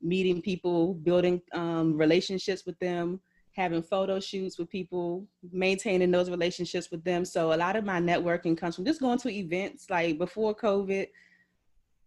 meeting 0.00 0.40
people, 0.40 0.94
building 0.94 1.42
um, 1.52 1.98
relationships 1.98 2.64
with 2.64 2.78
them 2.78 3.20
having 3.52 3.82
photo 3.82 4.18
shoots 4.18 4.58
with 4.58 4.70
people, 4.70 5.26
maintaining 5.52 6.10
those 6.10 6.30
relationships 6.30 6.90
with 6.90 7.04
them. 7.04 7.24
So 7.24 7.52
a 7.52 7.56
lot 7.56 7.76
of 7.76 7.84
my 7.84 8.00
networking 8.00 8.56
comes 8.56 8.76
from 8.76 8.86
just 8.86 9.00
going 9.00 9.18
to 9.18 9.30
events. 9.30 9.90
Like 9.90 10.18
before 10.18 10.54
COVID, 10.54 11.08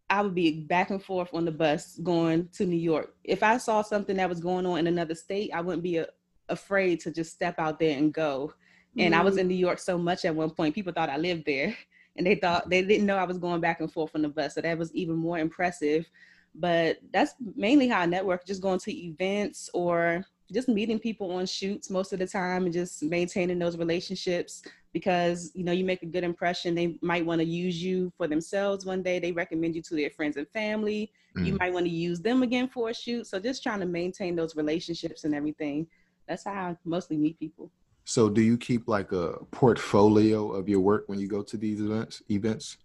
I 0.10 0.22
would 0.22 0.36
be 0.36 0.62
back 0.62 0.90
and 0.90 1.04
forth 1.04 1.30
on 1.34 1.46
the 1.46 1.52
bus 1.52 2.00
going 2.04 2.50
to 2.54 2.66
New 2.66 2.78
York. 2.78 3.16
If 3.24 3.44
I 3.44 3.58
saw 3.58 3.82
something 3.82 4.18
that 4.18 4.30
was 4.30 4.40
going 4.40 4.66
on 4.66 4.80
in 4.80 4.88
another 4.88 5.16
state, 5.16 5.52
I 5.54 5.62
wouldn't 5.62 5.84
be 5.84 5.98
a, 5.98 6.08
afraid 6.50 7.00
to 7.02 7.12
just 7.12 7.34
step 7.34 7.56
out 7.60 7.80
there 7.80 7.98
and 7.98 8.14
go. 8.14 8.54
And 8.98 9.14
mm-hmm. 9.14 9.22
I 9.22 9.24
was 9.24 9.38
in 9.38 9.48
New 9.48 9.56
York 9.56 9.80
so 9.80 9.98
much 9.98 10.26
at 10.26 10.36
one 10.36 10.50
point, 10.50 10.76
people 10.76 10.94
thought 10.94 11.10
I 11.10 11.18
lived 11.18 11.46
there. 11.46 11.76
And 12.18 12.26
they 12.26 12.36
thought 12.36 12.70
they 12.70 12.82
didn't 12.82 13.06
know 13.06 13.18
I 13.18 13.26
was 13.26 13.38
going 13.38 13.60
back 13.60 13.82
and 13.82 13.92
forth 13.92 14.12
on 14.16 14.22
the 14.22 14.30
bus. 14.30 14.56
So 14.56 14.62
that 14.62 14.78
was 14.78 14.96
even 14.96 15.18
more 15.18 15.38
impressive. 15.38 16.10
But 16.58 17.00
that's 17.12 17.34
mainly 17.58 17.90
how 17.90 18.00
I 18.00 18.06
network, 18.06 18.46
just 18.46 18.62
going 18.62 18.80
to 18.80 19.06
events 19.08 19.70
or 19.74 20.24
just 20.52 20.70
meeting 20.70 21.00
people 21.00 21.32
on 21.32 21.46
shoots 21.46 21.90
most 21.90 22.14
of 22.14 22.20
the 22.20 22.28
time 22.28 22.66
and 22.66 22.74
just 22.74 23.02
maintaining 23.04 23.60
those 23.60 23.78
relationships 23.78 24.62
because 24.94 25.52
you 25.56 25.64
know 25.64 25.72
you 25.72 25.84
make 25.84 26.04
a 26.04 26.06
good 26.06 26.24
impression. 26.24 26.76
They 26.76 26.98
might 27.02 27.26
want 27.26 27.42
to 27.42 27.46
use 27.46 27.82
you 27.82 28.14
for 28.18 28.28
themselves 28.28 28.86
one 28.86 29.02
day. 29.02 29.20
They 29.20 29.32
recommend 29.32 29.76
you 29.76 29.82
to 29.82 29.96
their 29.96 30.10
friends 30.10 30.38
and 30.38 30.48
family. 30.50 31.12
Mm. 31.36 31.46
you 31.48 31.58
might 31.60 31.74
want 31.74 31.86
to 31.86 31.92
use 31.92 32.22
them 32.22 32.44
again 32.44 32.70
for 32.70 32.90
a 32.90 32.94
shoot. 32.94 33.28
So 33.28 33.40
just 33.40 33.62
trying 33.62 33.82
to 33.82 33.86
maintain 33.86 34.38
those 34.38 34.56
relationships 34.56 35.26
and 35.26 35.36
everything. 35.36 35.86
That's 36.28 36.46
how 36.46 36.52
i 36.52 36.78
mostly 36.86 37.18
meet 37.18 37.38
people. 37.40 37.70
So 38.06 38.30
do 38.30 38.42
you 38.42 38.58
keep 38.58 38.88
like 38.88 39.12
a 39.12 39.34
portfolio 39.52 40.52
of 40.52 40.70
your 40.70 40.80
work 40.80 41.04
when 41.08 41.20
you 41.20 41.28
go 41.28 41.42
to 41.44 41.58
these 41.58 41.82
events 41.82 42.22
events? 42.30 42.78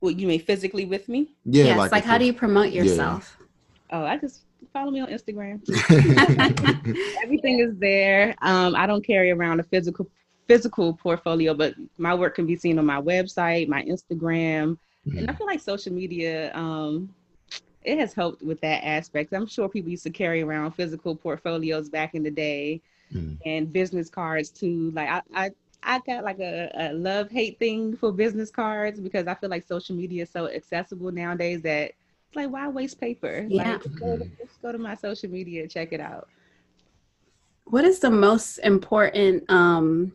What 0.00 0.18
you 0.18 0.28
mean 0.28 0.40
physically 0.40 0.84
with 0.84 1.08
me? 1.08 1.34
Yeah 1.44 1.64
yes, 1.64 1.78
like, 1.78 1.92
like 1.92 2.04
how 2.04 2.18
do 2.18 2.24
you 2.24 2.32
promote 2.32 2.72
yourself? 2.72 3.36
Yeah. 3.38 3.98
oh 3.98 4.04
i 4.04 4.16
just 4.16 4.42
follow 4.72 4.90
me 4.90 5.00
on 5.00 5.08
Instagram. 5.08 5.60
Everything 7.22 7.60
is 7.60 7.76
there. 7.78 8.34
Um, 8.42 8.74
I 8.74 8.86
don't 8.86 9.04
carry 9.06 9.30
around 9.30 9.60
a 9.60 9.64
physical 9.64 10.08
physical 10.48 10.94
portfolio, 10.94 11.54
but 11.54 11.74
my 11.98 12.14
work 12.14 12.34
can 12.34 12.46
be 12.46 12.56
seen 12.56 12.78
on 12.78 12.84
my 12.84 13.00
website, 13.00 13.68
my 13.68 13.82
Instagram, 13.84 14.76
mm-hmm. 15.06 15.18
and 15.18 15.30
I 15.30 15.34
feel 15.34 15.46
like 15.46 15.60
social 15.60 15.92
media. 15.92 16.54
Um, 16.54 17.14
it 17.84 17.98
has 17.98 18.12
helped 18.12 18.42
with 18.42 18.60
that 18.60 18.84
aspect. 18.84 19.32
I'm 19.32 19.46
sure 19.46 19.68
people 19.68 19.90
used 19.90 20.04
to 20.04 20.10
carry 20.10 20.42
around 20.42 20.72
physical 20.72 21.16
portfolios 21.16 21.88
back 21.88 22.14
in 22.14 22.22
the 22.22 22.30
day 22.30 22.80
mm. 23.12 23.36
and 23.44 23.72
business 23.72 24.08
cards 24.08 24.50
too. 24.50 24.92
Like 24.94 25.08
I, 25.08 25.22
I, 25.34 25.50
I 25.82 26.00
got 26.06 26.22
like 26.24 26.38
a, 26.38 26.70
a 26.74 26.92
love 26.92 27.30
hate 27.30 27.58
thing 27.58 27.96
for 27.96 28.12
business 28.12 28.50
cards 28.50 29.00
because 29.00 29.26
I 29.26 29.34
feel 29.34 29.50
like 29.50 29.66
social 29.66 29.96
media 29.96 30.22
is 30.22 30.30
so 30.30 30.48
accessible 30.48 31.10
nowadays 31.10 31.62
that 31.62 31.92
like 32.34 32.50
why 32.50 32.68
waste 32.68 33.00
paper? 33.00 33.46
Yeah. 33.48 33.72
Like, 33.72 33.82
go 33.98 34.18
to, 34.18 34.24
just 34.24 34.60
go 34.62 34.72
to 34.72 34.78
my 34.78 34.94
social 34.94 35.30
media, 35.30 35.66
check 35.68 35.92
it 35.92 36.00
out. 36.00 36.28
What 37.64 37.84
is 37.84 38.00
the 38.00 38.10
most 38.10 38.58
important 38.58 39.50
um, 39.50 40.12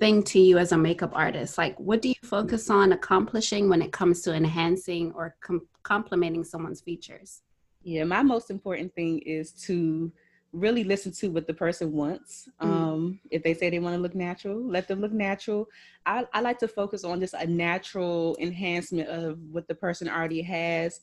thing 0.00 0.22
to 0.24 0.40
you 0.40 0.58
as 0.58 0.72
a 0.72 0.78
makeup 0.78 1.12
artist? 1.14 1.58
Like, 1.58 1.78
what 1.78 2.02
do 2.02 2.08
you 2.08 2.14
focus 2.24 2.70
on 2.70 2.92
accomplishing 2.92 3.68
when 3.68 3.82
it 3.82 3.92
comes 3.92 4.22
to 4.22 4.34
enhancing 4.34 5.12
or 5.12 5.36
com- 5.40 5.68
complementing 5.82 6.44
someone's 6.44 6.80
features? 6.80 7.42
Yeah, 7.82 8.04
my 8.04 8.22
most 8.22 8.50
important 8.50 8.94
thing 8.94 9.20
is 9.20 9.52
to 9.66 10.10
really 10.52 10.82
listen 10.82 11.12
to 11.12 11.28
what 11.28 11.46
the 11.46 11.54
person 11.54 11.92
wants. 11.92 12.48
Mm-hmm. 12.60 12.72
Um, 12.72 13.20
if 13.30 13.42
they 13.42 13.54
say 13.54 13.70
they 13.70 13.78
want 13.78 13.94
to 13.94 14.00
look 14.00 14.14
natural, 14.14 14.60
let 14.60 14.88
them 14.88 15.00
look 15.00 15.12
natural. 15.12 15.68
I, 16.06 16.24
I 16.32 16.40
like 16.40 16.58
to 16.60 16.68
focus 16.68 17.04
on 17.04 17.20
just 17.20 17.34
a 17.34 17.46
natural 17.46 18.36
enhancement 18.40 19.08
of 19.08 19.38
what 19.52 19.68
the 19.68 19.74
person 19.74 20.08
already 20.08 20.42
has. 20.42 21.00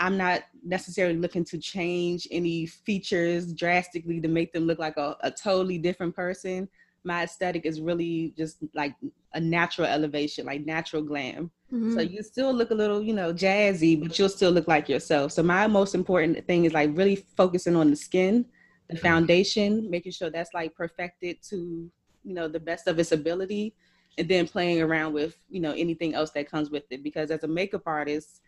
I'm 0.00 0.16
not 0.16 0.42
necessarily 0.64 1.16
looking 1.16 1.44
to 1.44 1.58
change 1.58 2.26
any 2.30 2.66
features 2.66 3.52
drastically 3.52 4.20
to 4.20 4.28
make 4.28 4.52
them 4.52 4.64
look 4.64 4.78
like 4.78 4.96
a, 4.96 5.16
a 5.20 5.30
totally 5.30 5.78
different 5.78 6.16
person 6.16 6.68
my 7.04 7.22
aesthetic 7.22 7.64
is 7.64 7.80
really 7.80 8.34
just 8.36 8.58
like 8.74 8.94
a 9.34 9.40
natural 9.40 9.86
elevation, 9.86 10.46
like 10.46 10.66
natural 10.66 11.02
glam. 11.02 11.50
Mm-hmm. 11.72 11.94
So 11.94 12.00
you 12.00 12.22
still 12.22 12.52
look 12.52 12.70
a 12.70 12.74
little, 12.74 13.02
you 13.02 13.14
know, 13.14 13.32
jazzy, 13.32 14.00
but 14.00 14.18
you'll 14.18 14.28
still 14.28 14.50
look 14.50 14.68
like 14.68 14.88
yourself. 14.88 15.32
So 15.32 15.42
my 15.42 15.66
most 15.66 15.94
important 15.94 16.46
thing 16.46 16.64
is 16.64 16.72
like 16.72 16.90
really 16.94 17.16
focusing 17.16 17.76
on 17.76 17.90
the 17.90 17.96
skin, 17.96 18.44
the 18.88 18.96
mm-hmm. 18.96 19.06
foundation, 19.06 19.88
making 19.88 20.12
sure 20.12 20.30
that's 20.30 20.52
like 20.52 20.74
perfected 20.74 21.42
to, 21.44 21.90
you 22.24 22.34
know, 22.34 22.48
the 22.48 22.60
best 22.60 22.86
of 22.86 22.98
its 22.98 23.12
ability, 23.12 23.74
and 24.18 24.28
then 24.28 24.46
playing 24.46 24.82
around 24.82 25.14
with, 25.14 25.38
you 25.48 25.60
know, 25.60 25.72
anything 25.72 26.14
else 26.14 26.30
that 26.32 26.50
comes 26.50 26.70
with 26.70 26.84
it. 26.90 27.02
Because 27.02 27.30
as 27.30 27.44
a 27.44 27.48
makeup 27.48 27.82
artist, 27.86 28.42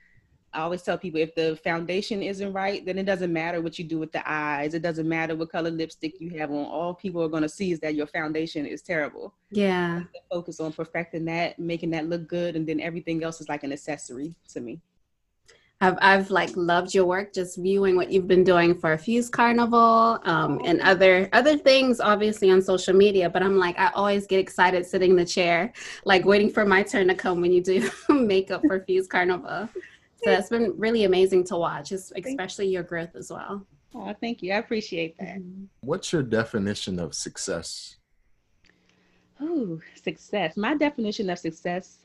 I 0.55 0.61
always 0.61 0.83
tell 0.83 0.99
people 0.99 1.21
if 1.21 1.35
the 1.35 1.57
foundation 1.65 2.23
isn't 2.23 2.53
right, 2.53 2.85
then 2.85 2.99
it 2.99 3.05
doesn't 3.05 3.33
matter 3.33 3.63
what 3.63 3.79
you 3.79 3.85
do 3.85 3.99
with 3.99 4.13
the 4.13 4.23
eyes. 4.31 4.75
It 4.75 4.83
doesn't 4.83 5.09
matter 5.09 5.35
what 5.35 5.51
color 5.51 5.71
lipstick 5.71 6.21
you 6.21 6.31
have 6.39 6.51
on. 6.51 6.67
All 6.67 6.95
people 6.95 7.23
are 7.23 7.29
going 7.29 7.43
to 7.43 7.49
see 7.49 7.73
is 7.73 7.81
that 7.81 7.95
your 7.95 8.07
foundation 8.07 8.67
is 8.67 8.83
terrible. 8.83 9.35
Yeah. 9.51 10.03
Focus 10.31 10.61
on 10.61 10.73
perfecting 10.73 11.25
that, 11.25 11.59
making 11.59 11.91
that 11.91 12.07
look 12.07 12.29
good, 12.29 12.55
and 12.55 12.67
then 12.67 12.81
everything 12.81 13.25
else 13.25 13.41
is 13.41 13.49
like 13.49 13.65
an 13.65 13.73
accessory 13.73 14.37
to 14.51 14.61
me. 14.61 14.81
I've, 15.83 15.99
I've 16.01 16.31
like 16.31 16.51
loved 16.55 16.95
your 16.95 17.07
work 17.07 17.35
just 17.35 17.59
viewing 17.59 17.97
what 17.97 18.13
you've 18.13 18.29
been 18.29 18.45
doing 18.45 18.79
for 18.79 18.97
Fuse 18.97 19.29
Carnival 19.29 20.21
um, 20.23 20.61
and 20.65 20.81
other 20.81 21.29
other 21.33 21.59
things 21.59 21.99
obviously 21.99 22.53
on 22.53 22.63
social 22.63 22.95
media 22.95 23.29
but 23.29 23.43
I'm 23.43 23.59
like 23.59 23.77
I 23.81 23.91
always 23.95 24.29
get 24.29 24.39
excited 24.39 24.87
sitting 24.87 25.11
in 25.11 25.17
the 25.17 25.25
chair 25.25 25.73
like 26.05 26.25
waiting 26.25 26.51
for 26.51 26.65
my 26.65 26.85
turn 26.85 27.09
to 27.09 27.17
come 27.17 27.41
when 27.41 27.51
you 27.51 27.61
do 27.61 27.91
makeup 28.09 28.63
for 28.65 28.79
Fuse 28.85 29.09
Carnival 29.09 29.69
so 30.25 30.31
it's 30.31 30.49
been 30.49 30.75
really 30.77 31.05
amazing 31.05 31.45
to 31.45 31.57
watch, 31.57 31.93
especially 31.93 32.69
your 32.69 32.83
growth 32.83 33.17
as 33.17 33.31
well. 33.31 33.67
Oh, 33.95 34.15
thank 34.21 34.43
you. 34.43 34.53
I 34.53 34.57
appreciate 34.57 35.19
that. 35.19 35.39
Mm-hmm. 35.39 35.65
What's 35.83 36.13
your 36.13 36.23
definition 36.23 36.99
of 36.99 37.15
success? 37.15 37.97
Oh, 39.41 39.81
success. 40.03 40.57
My 40.57 40.75
definition 40.75 41.29
of 41.29 41.39
success 41.39 41.99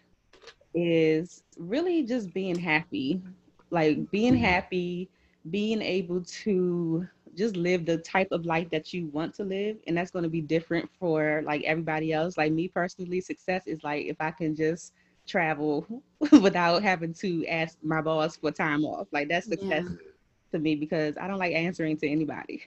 is 0.74 1.44
really 1.58 2.04
just 2.04 2.34
being 2.34 2.58
happy. 2.58 3.22
Like 3.70 4.10
being 4.12 4.34
mm-hmm. 4.34 4.44
happy, 4.44 5.10
being 5.52 5.82
able 5.82 6.24
to 6.24 7.08
just 7.36 7.56
live 7.56 7.86
the 7.86 8.00
type 8.00 8.30
of 8.32 8.46
life 8.46 8.70
that 8.72 8.94
you 8.94 9.08
want 9.08 9.34
to 9.36 9.44
live 9.44 9.78
and 9.86 9.96
that's 9.96 10.10
going 10.10 10.24
to 10.24 10.30
be 10.30 10.42
different 10.42 10.90
for 11.00 11.44
like 11.46 11.62
everybody 11.64 12.12
else 12.12 12.36
like 12.36 12.52
me 12.52 12.68
personally 12.68 13.22
success 13.22 13.68
is 13.68 13.84
like 13.84 14.08
if 14.08 14.18
i 14.20 14.32
can 14.32 14.56
just 14.56 14.94
travel 15.28 15.86
without 16.42 16.82
having 16.82 17.14
to 17.14 17.46
ask 17.48 17.78
my 17.84 18.02
boss 18.02 18.38
for 18.38 18.52
time 18.52 18.84
off. 18.86 19.08
Like 19.12 19.30
that's 19.30 19.48
success 19.48 19.86
yeah. 19.88 20.12
to 20.52 20.60
me 20.60 20.76
because 20.76 21.18
I 21.18 21.28
don't 21.28 21.40
like 21.40 21.54
answering 21.54 21.98
to 21.98 22.08
anybody. 22.08 22.64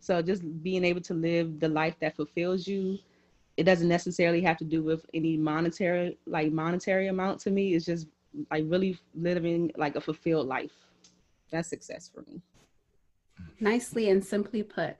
So 0.00 0.20
just 0.22 0.42
being 0.62 0.84
able 0.84 1.02
to 1.02 1.14
live 1.14 1.60
the 1.60 1.68
life 1.68 1.94
that 2.00 2.16
fulfills 2.16 2.66
you, 2.66 2.98
it 3.56 3.64
doesn't 3.64 3.88
necessarily 3.88 4.40
have 4.42 4.56
to 4.58 4.64
do 4.64 4.82
with 4.82 5.04
any 5.12 5.36
monetary 5.36 6.18
like 6.26 6.52
monetary 6.52 7.08
amount 7.08 7.40
to 7.42 7.50
me. 7.50 7.74
It's 7.74 7.84
just 7.84 8.06
like 8.50 8.64
really 8.66 8.98
living 9.14 9.70
like 9.76 9.96
a 9.96 10.00
fulfilled 10.00 10.46
life. 10.46 10.72
That's 11.50 11.68
success 11.68 12.10
for 12.12 12.22
me. 12.22 12.40
Nicely 13.60 14.10
and 14.10 14.24
simply 14.24 14.62
put. 14.62 14.96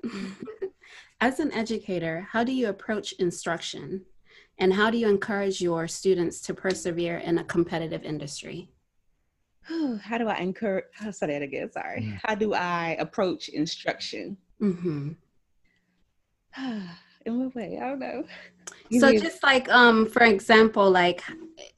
As 1.21 1.41
an 1.41 1.53
educator, 1.53 2.27
how 2.31 2.45
do 2.45 2.53
you 2.53 2.69
approach 2.69 3.13
instruction? 3.13 4.05
And 4.61 4.73
how 4.75 4.91
do 4.91 4.99
you 4.99 5.09
encourage 5.09 5.61
your 5.61 5.89
students 5.89 6.41
to 6.43 6.55
persevere 6.55 7.19
in 7.19 7.39
a 7.39 7.45
competitive 7.45 8.05
industry? 8.05 8.69
How 10.03 10.19
do 10.19 10.29
I 10.29 10.37
encourage? 10.37 10.85
I'll 11.01 11.13
say 11.13 11.29
that 11.29 11.43
again. 11.43 11.73
Sorry. 11.73 12.03
Mm. 12.03 12.21
How 12.23 12.35
do 12.35 12.55
I 12.55 12.97
approach 12.99 13.49
instruction? 13.49 14.37
Mm-hmm. 14.61 15.13
in 17.27 17.39
what 17.39 17.55
way? 17.55 17.79
I 17.81 17.89
don't 17.89 17.99
know. 17.99 18.25
so 18.99 19.13
just 19.13 19.43
like 19.43 19.69
um 19.69 20.07
for 20.07 20.23
example 20.23 20.91
like 20.91 21.23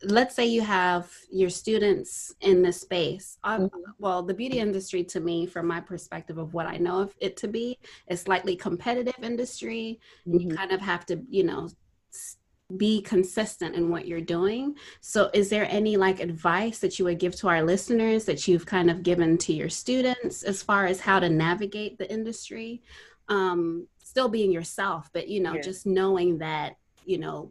let's 0.05 0.35
say 0.35 0.47
you 0.47 0.63
have 0.63 1.11
your 1.31 1.51
students 1.51 2.35
in 2.41 2.63
this 2.63 2.81
space 2.81 3.39
mm-hmm. 3.45 3.67
well 3.99 4.23
the 4.23 4.35
beauty 4.35 4.59
industry 4.59 5.03
to 5.05 5.21
me 5.21 5.47
from 5.47 5.67
my 5.67 5.81
perspective 5.81 6.39
of 6.39 6.55
what 6.55 6.67
i 6.67 6.77
know 6.77 7.01
of 7.01 7.15
it 7.21 7.37
to 7.37 7.49
be 7.49 7.79
is 8.09 8.21
slightly 8.21 8.57
competitive 8.57 9.23
industry 9.23 10.01
mm-hmm. 10.27 10.39
you 10.51 10.57
kind 10.57 10.73
of 10.73 10.81
have 10.81 11.05
to 11.07 11.21
you 11.29 11.45
know 11.45 11.69
be 12.77 13.03
consistent 13.03 13.75
in 13.75 13.89
what 13.89 14.07
you're 14.07 14.21
doing. 14.21 14.75
So, 15.01 15.31
is 15.33 15.49
there 15.49 15.67
any 15.71 15.97
like 15.97 16.21
advice 16.21 16.79
that 16.81 16.99
you 16.99 17.05
would 17.07 17.19
give 17.19 17.35
to 17.37 17.49
our 17.49 17.63
listeners 17.63 18.25
that 18.27 18.47
you've 18.47 18.67
kind 18.67 18.91
of 18.91 19.03
given 19.03 19.39
to 19.39 19.53
your 19.53 19.69
students 19.69 20.43
as 20.43 20.63
far 20.63 20.87
as 20.87 21.01
how 21.01 21.21
to 21.21 21.29
navigate 21.29 21.99
the 21.99 22.11
industry? 22.11 22.83
Um, 23.29 23.87
still 24.03 24.29
being 24.29 24.53
yourself, 24.53 25.11
but 25.13 25.29
you 25.29 25.41
know, 25.41 25.55
yeah. 25.55 25.63
just 25.63 25.87
knowing 25.87 26.39
that, 26.39 26.77
you 27.05 27.19
know, 27.19 27.51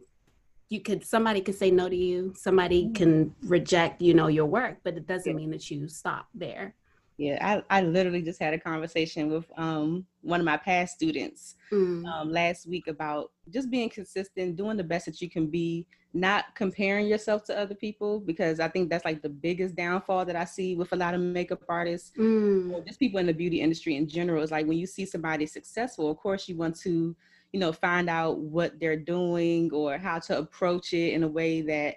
you 0.68 0.80
could 0.80 1.04
somebody 1.04 1.40
could 1.40 1.54
say 1.54 1.70
no 1.70 1.88
to 1.88 1.96
you, 1.96 2.32
somebody 2.36 2.84
mm-hmm. 2.84 2.94
can 2.94 3.34
reject, 3.42 4.00
you 4.00 4.14
know, 4.14 4.28
your 4.28 4.46
work, 4.46 4.78
but 4.84 4.96
it 4.96 5.06
doesn't 5.06 5.36
mean 5.36 5.50
that 5.50 5.70
you 5.70 5.88
stop 5.88 6.26
there. 6.34 6.74
Yeah, 7.22 7.62
I, 7.70 7.78
I 7.78 7.82
literally 7.82 8.20
just 8.20 8.40
had 8.40 8.52
a 8.52 8.58
conversation 8.58 9.30
with 9.30 9.46
um, 9.56 10.04
one 10.22 10.40
of 10.40 10.44
my 10.44 10.56
past 10.56 10.96
students 10.96 11.54
mm. 11.70 12.04
um, 12.04 12.32
last 12.32 12.66
week 12.66 12.88
about 12.88 13.30
just 13.48 13.70
being 13.70 13.88
consistent, 13.90 14.56
doing 14.56 14.76
the 14.76 14.82
best 14.82 15.06
that 15.06 15.20
you 15.20 15.30
can 15.30 15.46
be, 15.46 15.86
not 16.12 16.46
comparing 16.56 17.06
yourself 17.06 17.44
to 17.44 17.56
other 17.56 17.76
people, 17.76 18.18
because 18.18 18.58
I 18.58 18.66
think 18.66 18.90
that's 18.90 19.04
like 19.04 19.22
the 19.22 19.28
biggest 19.28 19.76
downfall 19.76 20.24
that 20.24 20.34
I 20.34 20.44
see 20.44 20.74
with 20.74 20.92
a 20.92 20.96
lot 20.96 21.14
of 21.14 21.20
makeup 21.20 21.62
artists, 21.68 22.10
mm. 22.18 22.72
or 22.72 22.84
just 22.84 22.98
people 22.98 23.20
in 23.20 23.26
the 23.26 23.32
beauty 23.32 23.60
industry 23.60 23.94
in 23.94 24.08
general. 24.08 24.42
Is 24.42 24.50
like 24.50 24.66
when 24.66 24.78
you 24.78 24.86
see 24.88 25.06
somebody 25.06 25.46
successful, 25.46 26.10
of 26.10 26.16
course, 26.16 26.48
you 26.48 26.56
want 26.56 26.76
to, 26.80 27.14
you 27.52 27.60
know, 27.60 27.72
find 27.72 28.10
out 28.10 28.38
what 28.38 28.80
they're 28.80 28.96
doing 28.96 29.70
or 29.72 29.96
how 29.96 30.18
to 30.18 30.38
approach 30.38 30.92
it 30.92 31.12
in 31.12 31.22
a 31.22 31.28
way 31.28 31.62
that, 31.62 31.94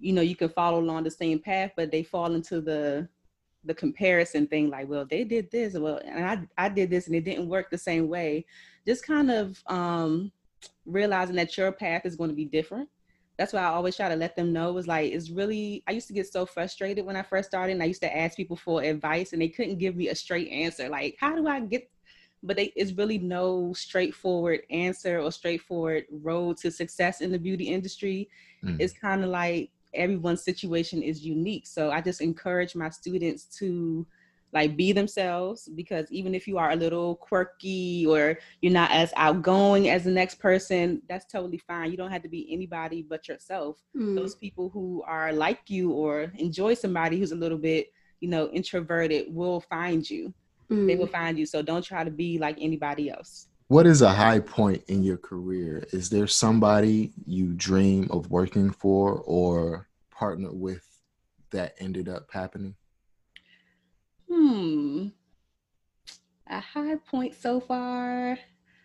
you 0.00 0.14
know, 0.14 0.22
you 0.22 0.34
can 0.34 0.48
follow 0.48 0.80
along 0.80 1.04
the 1.04 1.10
same 1.10 1.40
path, 1.40 1.72
but 1.76 1.90
they 1.90 2.02
fall 2.02 2.34
into 2.34 2.62
the 2.62 3.06
the 3.66 3.74
comparison 3.74 4.46
thing 4.46 4.70
like 4.70 4.88
well 4.88 5.04
they 5.04 5.24
did 5.24 5.50
this 5.50 5.74
well 5.74 6.00
and 6.04 6.24
i 6.24 6.64
i 6.64 6.68
did 6.68 6.90
this 6.90 7.06
and 7.06 7.16
it 7.16 7.24
didn't 7.24 7.48
work 7.48 7.70
the 7.70 7.78
same 7.78 8.08
way. 8.08 8.44
Just 8.86 9.06
kind 9.06 9.30
of 9.30 9.62
um 9.66 10.32
realizing 10.84 11.36
that 11.36 11.56
your 11.56 11.72
path 11.72 12.06
is 12.06 12.16
going 12.16 12.30
to 12.30 12.36
be 12.36 12.44
different. 12.44 12.88
That's 13.36 13.52
why 13.52 13.60
i 13.60 13.66
always 13.66 13.96
try 13.96 14.08
to 14.08 14.16
let 14.16 14.36
them 14.36 14.52
know 14.52 14.72
was 14.72 14.86
like 14.86 15.12
it's 15.12 15.30
really 15.30 15.84
i 15.86 15.92
used 15.92 16.06
to 16.06 16.14
get 16.14 16.32
so 16.32 16.46
frustrated 16.46 17.04
when 17.04 17.16
i 17.16 17.22
first 17.22 17.50
started 17.50 17.72
and 17.72 17.82
i 17.82 17.86
used 17.86 18.00
to 18.00 18.16
ask 18.16 18.34
people 18.34 18.56
for 18.56 18.82
advice 18.82 19.34
and 19.34 19.42
they 19.42 19.48
couldn't 19.48 19.76
give 19.76 19.94
me 19.94 20.08
a 20.08 20.14
straight 20.14 20.48
answer 20.48 20.88
like 20.88 21.16
how 21.20 21.36
do 21.36 21.46
i 21.46 21.60
get 21.60 21.90
but 22.42 22.56
they, 22.56 22.72
it's 22.76 22.92
really 22.92 23.18
no 23.18 23.72
straightforward 23.72 24.60
answer 24.70 25.20
or 25.20 25.32
straightforward 25.32 26.04
road 26.10 26.56
to 26.58 26.70
success 26.70 27.20
in 27.20 27.32
the 27.32 27.38
beauty 27.38 27.64
industry. 27.64 28.28
Mm. 28.64 28.76
it's 28.78 28.92
kind 28.92 29.24
of 29.24 29.30
like 29.30 29.70
everyone's 29.94 30.42
situation 30.42 31.02
is 31.02 31.24
unique. 31.24 31.66
So 31.66 31.90
I 31.90 32.00
just 32.00 32.20
encourage 32.20 32.74
my 32.74 32.90
students 32.90 33.44
to 33.58 34.06
like 34.52 34.76
be 34.76 34.92
themselves 34.92 35.68
because 35.74 36.10
even 36.10 36.34
if 36.34 36.46
you 36.46 36.56
are 36.56 36.70
a 36.70 36.76
little 36.76 37.16
quirky 37.16 38.06
or 38.06 38.38
you're 38.62 38.72
not 38.72 38.90
as 38.90 39.12
outgoing 39.16 39.90
as 39.90 40.04
the 40.04 40.10
next 40.10 40.36
person, 40.36 41.02
that's 41.08 41.30
totally 41.30 41.58
fine. 41.58 41.90
You 41.90 41.96
don't 41.96 42.12
have 42.12 42.22
to 42.22 42.28
be 42.28 42.48
anybody 42.50 43.02
but 43.02 43.28
yourself. 43.28 43.76
Mm. 43.96 44.16
Those 44.16 44.34
people 44.34 44.70
who 44.70 45.02
are 45.06 45.32
like 45.32 45.68
you 45.68 45.90
or 45.90 46.32
enjoy 46.36 46.74
somebody 46.74 47.18
who's 47.18 47.32
a 47.32 47.36
little 47.36 47.58
bit, 47.58 47.92
you 48.20 48.28
know, 48.28 48.48
introverted 48.48 49.34
will 49.34 49.60
find 49.60 50.08
you. 50.08 50.32
Mm. 50.70 50.86
They 50.86 50.96
will 50.96 51.06
find 51.06 51.38
you. 51.38 51.46
So 51.46 51.60
don't 51.60 51.84
try 51.84 52.04
to 52.04 52.10
be 52.10 52.38
like 52.38 52.56
anybody 52.60 53.10
else. 53.10 53.48
What 53.68 53.86
is 53.86 54.00
a 54.00 54.10
high 54.12 54.38
point 54.38 54.84
in 54.86 55.02
your 55.02 55.16
career? 55.16 55.84
Is 55.92 56.08
there 56.08 56.28
somebody 56.28 57.12
you 57.26 57.52
dream 57.52 58.06
of 58.10 58.30
working 58.30 58.70
for 58.70 59.22
or 59.24 59.88
partner 60.08 60.52
with 60.52 60.86
that 61.50 61.74
ended 61.78 62.08
up 62.08 62.30
happening? 62.30 62.76
Hmm. 64.30 65.08
A 66.48 66.60
high 66.60 66.94
point 66.94 67.34
so 67.34 67.58
far. 67.58 68.38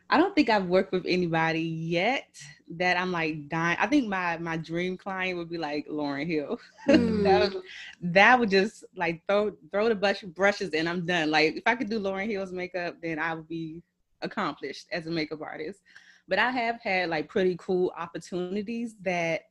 I 0.09 0.17
don't 0.17 0.33
think 0.33 0.50
I've 0.50 0.65
worked 0.65 0.91
with 0.91 1.05
anybody 1.05 1.61
yet 1.61 2.35
that 2.71 3.00
I'm 3.00 3.11
like 3.11 3.50
dying. 3.50 3.77
I 3.79 3.85
think 3.85 4.07
my 4.07 4.38
my 4.39 4.57
dream 4.57 4.97
client 4.97 5.38
would 5.38 5.50
be 5.50 5.59
like 5.59 5.88
Lauryn 5.88 6.25
Hill. 6.25 6.59
Mm. 6.89 7.23
that, 7.23 7.53
would, 7.53 7.63
that 8.01 8.39
would 8.39 8.50
just 8.50 8.83
like 8.95 9.21
throw 9.27 9.51
throw 9.71 9.88
the 9.88 9.95
brush, 9.95 10.23
brushes 10.23 10.73
and 10.73 10.89
I'm 10.89 11.05
done. 11.05 11.29
Like 11.29 11.55
if 11.55 11.63
I 11.67 11.75
could 11.75 11.89
do 11.91 12.00
Lauryn 12.00 12.27
Hill's 12.27 12.51
makeup, 12.51 12.95
then 13.03 13.19
I 13.19 13.35
would 13.35 13.47
be 13.47 13.83
accomplished 14.21 14.87
as 14.91 15.07
a 15.07 15.11
makeup 15.11 15.41
artist. 15.41 15.81
But 16.27 16.39
I 16.39 16.51
have 16.51 16.79
had 16.81 17.09
like 17.09 17.27
pretty 17.27 17.55
cool 17.59 17.91
opportunities 17.97 18.95
that 19.01 19.41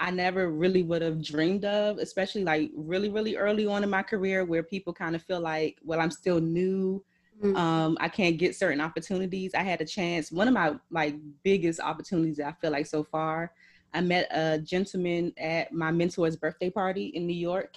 I 0.00 0.10
never 0.10 0.50
really 0.50 0.82
would 0.82 1.02
have 1.02 1.22
dreamed 1.22 1.64
of, 1.64 1.98
especially 1.98 2.42
like 2.42 2.70
really, 2.74 3.10
really 3.10 3.36
early 3.36 3.66
on 3.66 3.84
in 3.84 3.90
my 3.90 4.02
career 4.02 4.44
where 4.44 4.62
people 4.62 4.92
kind 4.92 5.14
of 5.14 5.22
feel 5.22 5.40
like, 5.40 5.78
well, 5.84 6.00
I'm 6.00 6.10
still 6.10 6.40
new. 6.40 7.04
Mm. 7.42 7.56
Um, 7.56 7.98
I 8.00 8.08
can't 8.08 8.38
get 8.38 8.56
certain 8.56 8.80
opportunities. 8.80 9.54
I 9.54 9.62
had 9.62 9.80
a 9.80 9.84
chance. 9.84 10.32
One 10.32 10.48
of 10.48 10.54
my 10.54 10.76
like 10.90 11.16
biggest 11.42 11.80
opportunities 11.80 12.38
that 12.38 12.46
I 12.48 12.52
feel 12.60 12.70
like 12.70 12.86
so 12.86 13.04
far, 13.04 13.52
I 13.92 14.00
met 14.00 14.28
a 14.30 14.58
gentleman 14.58 15.32
at 15.36 15.72
my 15.72 15.90
mentor's 15.90 16.36
birthday 16.36 16.70
party 16.70 17.06
in 17.06 17.26
New 17.26 17.34
York, 17.34 17.76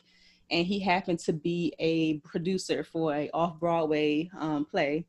and 0.51 0.65
he 0.65 0.79
happened 0.79 1.19
to 1.19 1.33
be 1.33 1.73
a 1.79 2.19
producer 2.19 2.83
for 2.83 3.13
a 3.13 3.29
off 3.31 3.59
Broadway 3.59 4.29
um, 4.37 4.65
play. 4.65 5.05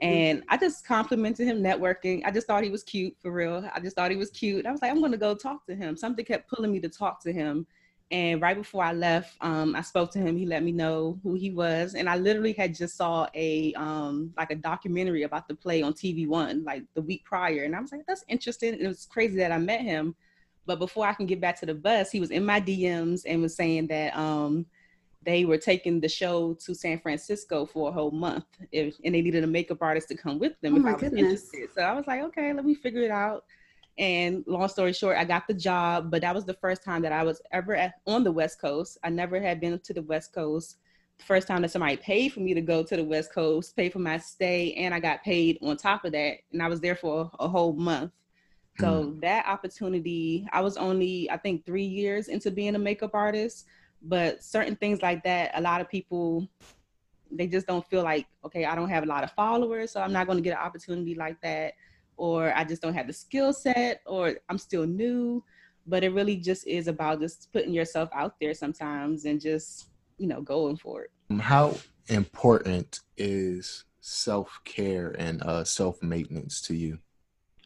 And 0.00 0.42
I 0.48 0.56
just 0.56 0.86
complimented 0.86 1.46
him 1.46 1.62
networking. 1.62 2.22
I 2.24 2.30
just 2.30 2.46
thought 2.46 2.64
he 2.64 2.70
was 2.70 2.82
cute 2.82 3.14
for 3.20 3.32
real. 3.32 3.68
I 3.74 3.80
just 3.80 3.96
thought 3.96 4.10
he 4.10 4.16
was 4.16 4.30
cute. 4.30 4.66
I 4.66 4.72
was 4.72 4.80
like, 4.80 4.90
I'm 4.90 5.00
gonna 5.00 5.16
go 5.16 5.34
talk 5.34 5.66
to 5.66 5.74
him. 5.74 5.96
Something 5.96 6.24
kept 6.24 6.48
pulling 6.48 6.72
me 6.72 6.80
to 6.80 6.88
talk 6.88 7.22
to 7.22 7.32
him. 7.32 7.66
And 8.12 8.42
right 8.42 8.56
before 8.56 8.82
I 8.82 8.92
left, 8.92 9.36
um, 9.40 9.76
I 9.76 9.82
spoke 9.82 10.10
to 10.12 10.18
him. 10.18 10.36
He 10.36 10.44
let 10.44 10.64
me 10.64 10.72
know 10.72 11.20
who 11.22 11.34
he 11.34 11.50
was, 11.50 11.94
and 11.94 12.08
I 12.08 12.16
literally 12.16 12.52
had 12.52 12.74
just 12.74 12.96
saw 12.96 13.28
a 13.34 13.72
um, 13.74 14.32
like 14.36 14.50
a 14.50 14.56
documentary 14.56 15.22
about 15.22 15.46
the 15.46 15.54
play 15.54 15.80
on 15.82 15.92
TV 15.92 16.26
One 16.26 16.64
like 16.64 16.82
the 16.94 17.02
week 17.02 17.24
prior, 17.24 17.62
and 17.62 17.76
I 17.76 17.80
was 17.80 17.92
like, 17.92 18.04
that's 18.08 18.24
interesting. 18.28 18.72
And 18.72 18.82
it 18.82 18.88
was 18.88 19.06
crazy 19.06 19.36
that 19.36 19.52
I 19.52 19.58
met 19.58 19.82
him, 19.82 20.16
but 20.66 20.80
before 20.80 21.06
I 21.06 21.12
can 21.12 21.26
get 21.26 21.40
back 21.40 21.60
to 21.60 21.66
the 21.66 21.74
bus, 21.74 22.10
he 22.10 22.18
was 22.18 22.32
in 22.32 22.44
my 22.44 22.60
DMs 22.60 23.22
and 23.26 23.42
was 23.42 23.54
saying 23.54 23.86
that 23.88 24.16
um, 24.16 24.66
they 25.22 25.44
were 25.44 25.58
taking 25.58 26.00
the 26.00 26.08
show 26.08 26.54
to 26.54 26.74
San 26.74 26.98
Francisco 26.98 27.66
for 27.66 27.90
a 27.90 27.92
whole 27.92 28.10
month, 28.10 28.46
if, 28.72 28.96
and 29.04 29.14
they 29.14 29.20
needed 29.20 29.44
a 29.44 29.46
makeup 29.46 29.78
artist 29.82 30.08
to 30.08 30.16
come 30.16 30.38
with 30.38 30.58
them 30.60 30.74
Oh 30.74 30.76
if 30.78 30.82
my 30.82 30.90
I 30.90 30.92
was 30.94 31.02
goodness. 31.02 31.22
interested. 31.22 31.68
So 31.74 31.82
I 31.82 31.92
was 31.92 32.06
like, 32.06 32.22
okay, 32.22 32.52
let 32.52 32.64
me 32.64 32.74
figure 32.74 33.02
it 33.02 33.10
out. 33.10 33.44
And 33.98 34.44
long 34.46 34.68
story 34.68 34.94
short, 34.94 35.18
I 35.18 35.24
got 35.24 35.46
the 35.46 35.54
job, 35.54 36.10
but 36.10 36.22
that 36.22 36.34
was 36.34 36.46
the 36.46 36.54
first 36.54 36.82
time 36.82 37.02
that 37.02 37.12
I 37.12 37.22
was 37.22 37.42
ever 37.52 37.74
at, 37.74 37.94
on 38.06 38.24
the 38.24 38.32
West 38.32 38.60
Coast. 38.60 38.96
I 39.04 39.10
never 39.10 39.40
had 39.40 39.60
been 39.60 39.78
to 39.78 39.92
the 39.92 40.02
West 40.02 40.32
Coast. 40.32 40.78
The 41.18 41.24
first 41.24 41.46
time 41.46 41.60
that 41.62 41.70
somebody 41.70 41.98
paid 41.98 42.32
for 42.32 42.40
me 42.40 42.54
to 42.54 42.62
go 42.62 42.82
to 42.82 42.96
the 42.96 43.04
West 43.04 43.34
Coast, 43.34 43.76
paid 43.76 43.92
for 43.92 43.98
my 43.98 44.16
stay, 44.16 44.72
and 44.74 44.94
I 44.94 45.00
got 45.00 45.22
paid 45.22 45.58
on 45.60 45.76
top 45.76 46.06
of 46.06 46.12
that. 46.12 46.38
And 46.50 46.62
I 46.62 46.68
was 46.68 46.80
there 46.80 46.96
for 46.96 47.30
a 47.38 47.46
whole 47.46 47.74
month. 47.74 48.12
So 48.78 49.02
hmm. 49.02 49.20
that 49.20 49.46
opportunity, 49.46 50.48
I 50.52 50.62
was 50.62 50.78
only, 50.78 51.30
I 51.30 51.36
think, 51.36 51.66
three 51.66 51.84
years 51.84 52.28
into 52.28 52.50
being 52.50 52.76
a 52.76 52.78
makeup 52.78 53.10
artist. 53.12 53.66
But 54.02 54.42
certain 54.42 54.76
things 54.76 55.02
like 55.02 55.22
that, 55.24 55.50
a 55.54 55.60
lot 55.60 55.80
of 55.80 55.88
people, 55.88 56.48
they 57.30 57.46
just 57.46 57.66
don't 57.66 57.86
feel 57.86 58.02
like, 58.02 58.26
okay, 58.44 58.64
I 58.64 58.74
don't 58.74 58.88
have 58.88 59.04
a 59.04 59.06
lot 59.06 59.24
of 59.24 59.32
followers, 59.32 59.92
so 59.92 60.00
I'm 60.00 60.12
not 60.12 60.26
going 60.26 60.38
to 60.38 60.42
get 60.42 60.58
an 60.58 60.64
opportunity 60.64 61.14
like 61.14 61.40
that. 61.42 61.74
Or 62.16 62.52
I 62.54 62.64
just 62.64 62.82
don't 62.82 62.94
have 62.94 63.06
the 63.06 63.12
skill 63.12 63.52
set, 63.52 64.02
or 64.06 64.34
I'm 64.48 64.58
still 64.58 64.86
new. 64.86 65.42
But 65.86 66.04
it 66.04 66.12
really 66.12 66.36
just 66.36 66.66
is 66.66 66.88
about 66.88 67.20
just 67.20 67.50
putting 67.52 67.72
yourself 67.72 68.10
out 68.14 68.34
there 68.40 68.52
sometimes 68.54 69.24
and 69.24 69.40
just, 69.40 69.86
you 70.18 70.26
know, 70.28 70.42
going 70.42 70.76
for 70.76 71.02
it. 71.02 71.10
How 71.40 71.76
important 72.08 73.00
is 73.16 73.84
self 74.00 74.60
care 74.64 75.14
and 75.18 75.42
uh, 75.42 75.64
self 75.64 76.02
maintenance 76.02 76.60
to 76.62 76.74
you? 76.74 76.98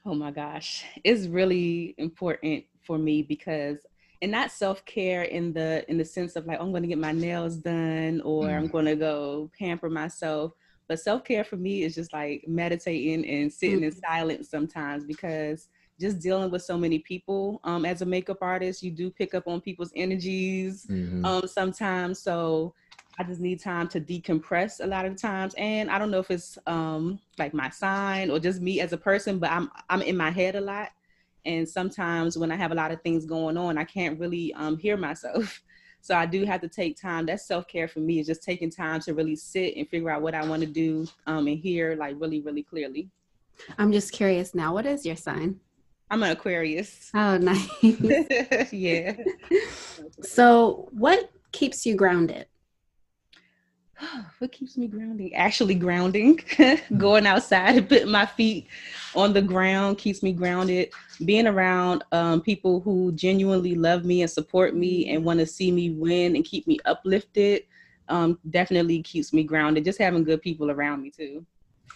Oh 0.07 0.15
my 0.15 0.31
gosh, 0.31 0.85
it's 1.03 1.27
really 1.27 1.95
important 1.97 2.65
for 2.87 2.99
me 2.99 3.23
because 3.23 3.79
and 4.25 4.33
not 4.33 4.51
self-care 4.51 5.25
in 5.25 5.53
the 5.53 5.85
in 5.91 5.99
the 5.99 6.05
sense 6.05 6.35
of 6.35 6.47
like 6.47 6.59
I'm 6.59 6.71
going 6.71 6.83
to 6.83 6.89
get 6.89 6.99
my 6.99 7.13
nails 7.13 7.57
done 7.59 8.23
or 8.23 8.49
I'm 8.49 8.69
Mm. 8.69 8.73
going 8.73 8.87
to 8.87 8.97
go 8.97 9.51
pamper 9.59 9.91
myself, 9.91 10.53
but 10.89 10.99
self-care 10.99 11.45
for 11.45 11.57
me 11.57 11.83
is 11.83 11.95
just 11.95 12.11
like 12.15 12.43
meditating 12.49 13.27
and 13.29 13.53
sitting 13.53 13.85
in 13.85 13.93
silence 13.93 14.49
sometimes 14.51 15.05
because 15.05 15.69
just 16.01 16.21
dealing 16.21 16.51
with 16.51 16.63
so 16.63 16.79
many 16.79 17.01
people 17.01 17.61
um 17.65 17.85
as 17.85 18.01
a 18.01 18.07
makeup 18.07 18.39
artist, 18.41 18.83
you 18.83 18.91
do 18.91 19.11
pick 19.11 19.35
up 19.35 19.47
on 19.47 19.61
people's 19.61 19.93
energies 19.95 20.87
Mhm. 20.91 21.25
um 21.27 21.47
sometimes. 21.47 22.19
So 22.21 22.75
i 23.19 23.23
just 23.23 23.41
need 23.41 23.61
time 23.61 23.89
to 23.89 24.01
decompress 24.01 24.83
a 24.83 24.87
lot 24.87 25.05
of 25.05 25.21
times. 25.21 25.55
And 25.59 25.91
i 25.91 25.99
don't 25.99 26.11
know 26.11 26.19
if 26.27 26.31
it's 26.31 26.57
um 26.67 27.21
like 27.39 27.53
my 27.53 27.69
sign 27.69 28.31
or 28.31 28.39
just 28.39 28.63
me 28.63 28.81
as 28.81 28.95
a 28.95 28.97
person 28.97 29.39
but 29.39 29.51
i'm 29.53 29.71
i'm 29.91 30.01
in 30.01 30.17
my 30.17 30.31
head 30.31 30.55
a 30.57 30.61
lot 30.63 30.89
and 31.45 31.69
sometimes 31.69 32.37
when 32.39 32.51
i 32.51 32.57
have 32.57 32.73
a 32.73 32.75
lot 32.75 32.91
of 32.93 33.01
things 33.03 33.25
going 33.25 33.57
on 33.57 33.79
i 33.79 33.85
can't 33.85 34.19
really 34.19 34.53
um 34.55 34.77
hear 34.79 34.97
myself 34.97 35.63
so 36.01 36.15
i 36.15 36.27
do 36.27 36.45
have 36.45 36.61
to 36.61 36.69
take 36.69 37.01
time 37.01 37.27
that's 37.27 37.47
self-care 37.47 37.89
for 37.89 38.01
me 38.01 38.19
is 38.19 38.27
just 38.27 38.43
taking 38.43 38.71
time 38.71 39.01
to 39.01 39.15
really 39.15 39.37
sit 39.37 39.77
and 39.77 39.89
figure 39.89 40.11
out 40.11 40.23
what 40.23 40.35
i 40.35 40.45
want 40.47 40.61
to 40.63 40.69
do 40.69 41.07
um 41.27 41.47
and 41.47 41.59
hear 41.59 41.97
like 41.97 42.15
really 42.19 42.41
really 42.41 42.63
clearly 42.63 43.09
I'm 43.79 43.93
just 43.93 44.11
curious 44.11 44.53
now. 44.53 44.75
What 44.75 44.85
is 44.85 45.07
your 45.07 45.15
sign? 45.17 45.61
i'm 46.11 46.23
an 46.23 46.31
aquarius 46.33 47.11
Oh, 47.15 47.37
nice. 47.51 48.73
yeah 48.73 49.15
so, 50.23 50.89
what 50.93 51.31
keeps 51.53 51.87
you 51.87 51.95
grounded? 51.97 52.47
what 54.39 54.53
keeps 54.53 54.77
me 54.77 54.87
grounding? 54.87 55.35
Actually 55.35 55.75
grounding. 55.75 56.41
Going 56.97 57.27
outside 57.27 57.77
and 57.77 57.89
putting 57.89 58.11
my 58.11 58.27
feet 58.27 58.69
on 59.15 59.33
the 59.33 59.43
ground 59.43 59.99
keeps 59.99 60.23
me 60.23 60.33
grounded. 60.33 60.93
Being 61.25 61.47
around 61.47 62.05
um, 62.13 62.41
people 62.41 62.81
who 62.81 63.13
genuinely 63.13 63.75
love 63.75 64.05
me 64.05 64.23
and 64.23 64.31
support 64.31 64.75
me 64.75 65.11
and 65.11 65.25
want 65.25 65.41
to 65.41 65.47
see 65.47 65.71
me 65.71 65.91
win 65.91 66.37
and 66.37 66.45
keep 66.45 66.67
me 66.67 66.79
uplifted 66.85 67.65
um, 68.09 68.39
definitely 68.51 69.03
keeps 69.03 69.33
me 69.33 69.45
grounded. 69.45 69.85
Just 69.85 69.99
having 69.99 70.25
good 70.25 70.43
people 70.43 70.71
around 70.71 71.03
me 71.03 71.11
too. 71.11 71.45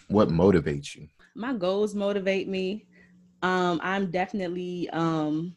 What 0.07 0.29
motivates 0.29 0.95
you? 0.95 1.07
My 1.35 1.53
goals 1.53 1.93
motivate 1.93 2.47
me. 2.47 2.85
Um, 3.41 3.79
I'm 3.83 4.11
definitely 4.11 4.89
um, 4.89 5.55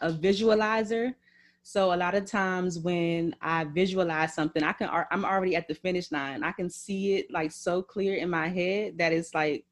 a 0.00 0.10
visualizer. 0.10 1.14
So 1.64 1.94
a 1.94 1.96
lot 1.96 2.14
of 2.14 2.24
times 2.24 2.78
when 2.78 3.36
I 3.40 3.64
visualize 3.64 4.34
something, 4.34 4.62
I 4.62 4.72
can 4.72 4.90
I'm 5.10 5.24
already 5.24 5.54
at 5.54 5.68
the 5.68 5.74
finish 5.74 6.10
line. 6.10 6.42
I 6.42 6.52
can 6.52 6.68
see 6.68 7.14
it 7.14 7.30
like 7.30 7.52
so 7.52 7.82
clear 7.82 8.16
in 8.16 8.28
my 8.30 8.48
head 8.48 8.98
that 8.98 9.12
it's 9.12 9.32
like 9.34 9.64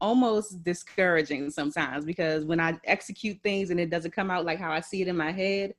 almost 0.00 0.62
discouraging 0.64 1.50
sometimes 1.50 2.04
because 2.04 2.44
when 2.44 2.60
I 2.60 2.78
execute 2.84 3.40
things 3.42 3.70
and 3.70 3.80
it 3.80 3.90
doesn't 3.90 4.10
come 4.10 4.30
out 4.30 4.44
like 4.44 4.58
how 4.58 4.72
I 4.72 4.80
see 4.80 5.02
it 5.02 5.08
in 5.08 5.16
my 5.16 5.30
head, 5.30 5.74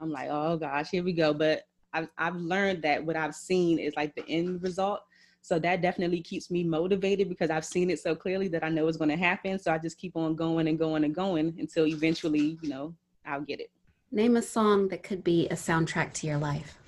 I'm 0.00 0.10
like, 0.10 0.28
oh 0.30 0.58
gosh, 0.58 0.90
here 0.90 1.02
we 1.02 1.14
go. 1.14 1.32
But 1.32 1.62
I've 1.94 2.08
I've 2.18 2.36
learned 2.36 2.82
that 2.82 3.04
what 3.04 3.16
I've 3.16 3.34
seen 3.34 3.78
is 3.78 3.96
like 3.96 4.14
the 4.14 4.28
end 4.28 4.62
result. 4.62 5.00
So 5.40 5.58
that 5.60 5.80
definitely 5.80 6.20
keeps 6.20 6.50
me 6.50 6.64
motivated 6.64 7.30
because 7.30 7.48
I've 7.48 7.64
seen 7.64 7.88
it 7.88 8.00
so 8.00 8.14
clearly 8.14 8.48
that 8.48 8.62
I 8.62 8.68
know 8.68 8.86
it's 8.88 8.98
going 8.98 9.10
to 9.10 9.16
happen. 9.16 9.58
So 9.58 9.72
I 9.72 9.78
just 9.78 9.96
keep 9.96 10.16
on 10.16 10.34
going 10.34 10.68
and 10.68 10.78
going 10.78 11.04
and 11.04 11.14
going 11.14 11.56
until 11.58 11.86
eventually, 11.86 12.58
you 12.60 12.68
know, 12.68 12.94
I'll 13.24 13.40
get 13.40 13.60
it. 13.60 13.70
Name 14.10 14.36
a 14.36 14.42
song 14.42 14.88
that 14.88 15.02
could 15.02 15.22
be 15.22 15.48
a 15.48 15.54
soundtrack 15.54 16.14
to 16.14 16.26
your 16.26 16.38
life. 16.38 16.78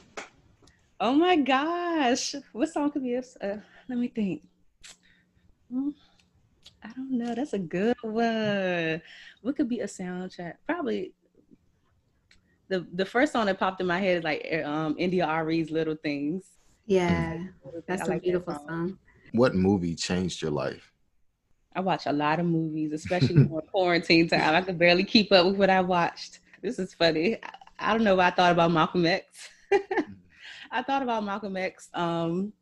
Oh 0.98 1.14
my 1.14 1.36
gosh. 1.36 2.34
What 2.52 2.70
song 2.70 2.90
could 2.90 3.02
be 3.02 3.14
a, 3.14 3.22
uh, 3.42 3.58
let 3.88 3.98
me 3.98 4.08
think. 4.08 4.42
Hmm, 5.70 5.90
I 6.82 6.88
don't 6.96 7.10
know. 7.12 7.34
That's 7.34 7.52
a 7.52 7.58
good 7.58 7.96
one. 8.02 9.02
What 9.42 9.56
could 9.56 9.68
be 9.68 9.80
a 9.80 9.86
soundtrack? 9.86 10.54
Probably 10.66 11.12
the 12.68 12.86
the 12.94 13.04
first 13.04 13.32
song 13.32 13.46
that 13.46 13.58
popped 13.58 13.80
in 13.80 13.86
my 13.86 13.98
head 13.98 14.18
is 14.18 14.24
like 14.24 14.46
uh, 14.50 14.66
um 14.66 14.94
India 14.98 15.26
Arie's 15.26 15.70
Little 15.70 15.96
Things. 15.96 16.44
Yeah, 16.86 17.38
that's 17.86 18.02
I 18.02 18.06
a 18.06 18.08
like 18.08 18.20
that 18.20 18.24
beautiful 18.24 18.54
song. 18.54 18.66
song. 18.66 18.98
What 19.32 19.54
movie 19.54 19.94
changed 19.94 20.40
your 20.40 20.52
life? 20.52 20.90
I 21.74 21.80
watch 21.80 22.06
a 22.06 22.12
lot 22.12 22.40
of 22.40 22.46
movies, 22.46 22.92
especially 22.92 23.34
during 23.44 23.60
quarantine 23.70 24.28
time. 24.28 24.54
I 24.54 24.62
could 24.62 24.78
barely 24.78 25.04
keep 25.04 25.30
up 25.32 25.46
with 25.46 25.56
what 25.56 25.70
I 25.70 25.82
watched. 25.82 26.40
This 26.62 26.78
is 26.78 26.94
funny. 26.94 27.36
I, 27.42 27.50
I 27.78 27.92
don't 27.92 28.04
know 28.04 28.16
why 28.16 28.28
I 28.28 28.30
thought 28.30 28.52
about 28.52 28.72
Malcolm 28.72 29.06
X. 29.06 29.48
I 30.70 30.82
thought 30.82 31.02
about 31.02 31.24
Malcolm 31.24 31.56
X 31.56 31.88
um 31.94 32.52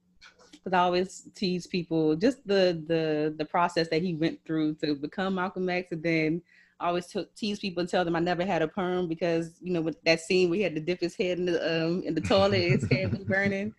because 0.53 0.73
I 0.73 0.81
always 0.81 1.29
tease 1.35 1.67
people 1.67 2.17
just 2.17 2.47
the 2.47 2.83
the 2.87 3.35
the 3.37 3.45
process 3.45 3.89
that 3.89 4.03
he 4.03 4.15
went 4.15 4.45
through 4.45 4.75
to 4.77 4.95
become 4.95 5.35
Malcolm 5.35 5.69
X, 5.69 5.93
and 5.93 6.03
then 6.03 6.43
I 6.81 6.89
always 6.89 7.07
t- 7.07 7.27
tease 7.35 7.59
people 7.59 7.81
and 7.81 7.89
tell 7.89 8.05
them 8.05 8.17
I 8.17 8.21
never 8.21 8.45
had 8.45 8.63
a 8.63 8.69
perm 8.69 9.09
because 9.09 9.59
you 9.61 9.73
know 9.73 9.81
with 9.81 10.01
that 10.05 10.21
scene 10.21 10.49
where 10.49 10.57
he 10.57 10.63
had 10.63 10.75
to 10.75 10.81
dip 10.81 11.01
his 11.01 11.17
head 11.17 11.39
in 11.39 11.47
the 11.47 11.85
um 11.85 12.03
in 12.03 12.15
the 12.15 12.21
toilet, 12.21 12.61
his 12.61 12.91
head 12.91 13.13
was 13.13 13.25
burning. 13.25 13.75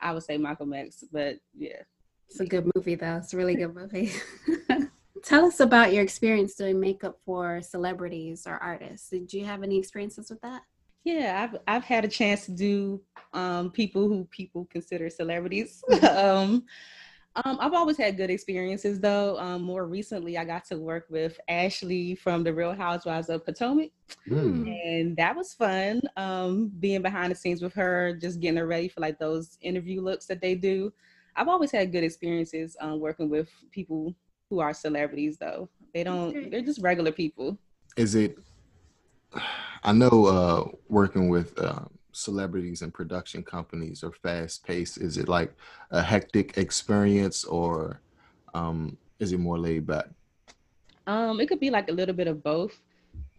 I 0.00 0.12
would 0.12 0.22
say 0.22 0.36
Malcolm 0.36 0.72
X, 0.74 1.04
but 1.10 1.38
yeah. 1.56 1.82
It's 2.28 2.40
a 2.40 2.46
good 2.46 2.70
movie, 2.74 2.96
though. 2.96 3.18
It's 3.18 3.32
a 3.32 3.36
really 3.36 3.54
good 3.54 3.74
movie. 3.74 4.12
tell 5.24 5.44
us 5.46 5.60
about 5.60 5.92
your 5.92 6.02
experience 6.02 6.54
doing 6.54 6.78
makeup 6.78 7.18
for 7.24 7.60
celebrities 7.62 8.46
or 8.46 8.54
artists. 8.56 9.08
Did 9.08 9.32
you 9.32 9.44
have 9.44 9.62
any 9.62 9.78
experiences 9.78 10.30
with 10.30 10.40
that? 10.42 10.62
Yeah, 11.04 11.48
I've 11.48 11.60
I've 11.66 11.84
had 11.84 12.04
a 12.04 12.08
chance 12.08 12.46
to 12.46 12.52
do 12.52 13.00
um, 13.32 13.70
people 13.70 14.08
who 14.08 14.24
people 14.30 14.66
consider 14.70 15.10
celebrities. 15.10 15.82
um, 16.10 16.64
um, 17.44 17.58
I've 17.60 17.74
always 17.74 17.96
had 17.96 18.16
good 18.16 18.30
experiences 18.30 19.00
though. 19.00 19.38
Um, 19.38 19.62
more 19.62 19.86
recently, 19.86 20.38
I 20.38 20.44
got 20.44 20.64
to 20.66 20.78
work 20.78 21.06
with 21.10 21.38
Ashley 21.48 22.14
from 22.14 22.44
the 22.44 22.54
Real 22.54 22.72
Housewives 22.72 23.28
of 23.28 23.44
Potomac, 23.44 23.90
mm. 24.28 24.70
and 24.84 25.16
that 25.16 25.36
was 25.36 25.52
fun. 25.52 26.00
Um, 26.16 26.70
being 26.78 27.02
behind 27.02 27.32
the 27.32 27.36
scenes 27.36 27.60
with 27.60 27.74
her, 27.74 28.16
just 28.20 28.40
getting 28.40 28.58
her 28.58 28.66
ready 28.66 28.88
for 28.88 29.00
like 29.00 29.18
those 29.18 29.58
interview 29.60 30.00
looks 30.00 30.26
that 30.26 30.40
they 30.40 30.54
do. 30.54 30.92
I've 31.36 31.48
always 31.48 31.72
had 31.72 31.92
good 31.92 32.04
experiences 32.04 32.76
um, 32.80 33.00
working 33.00 33.28
with 33.28 33.48
people 33.72 34.14
who 34.50 34.60
are 34.60 34.72
celebrities 34.72 35.36
though. 35.38 35.68
They 35.92 36.04
don't. 36.04 36.50
They're 36.50 36.62
just 36.62 36.80
regular 36.80 37.12
people. 37.12 37.58
Is 37.96 38.14
it? 38.14 38.38
I 39.82 39.92
know 39.92 40.26
uh, 40.26 40.68
working 40.88 41.28
with. 41.28 41.58
Uh, 41.58 41.84
celebrities 42.16 42.82
and 42.82 42.94
production 42.94 43.42
companies 43.42 44.02
are 44.02 44.12
fast 44.12 44.64
paced? 44.64 44.98
Is 44.98 45.18
it 45.18 45.28
like 45.28 45.52
a 45.90 46.02
hectic 46.02 46.56
experience 46.56 47.44
or 47.44 48.00
um, 48.54 48.96
is 49.18 49.32
it 49.32 49.40
more 49.40 49.58
laid 49.58 49.86
back? 49.86 50.06
Um, 51.06 51.40
it 51.40 51.48
could 51.48 51.60
be 51.60 51.70
like 51.70 51.88
a 51.88 51.92
little 51.92 52.14
bit 52.14 52.28
of 52.28 52.42
both. 52.42 52.80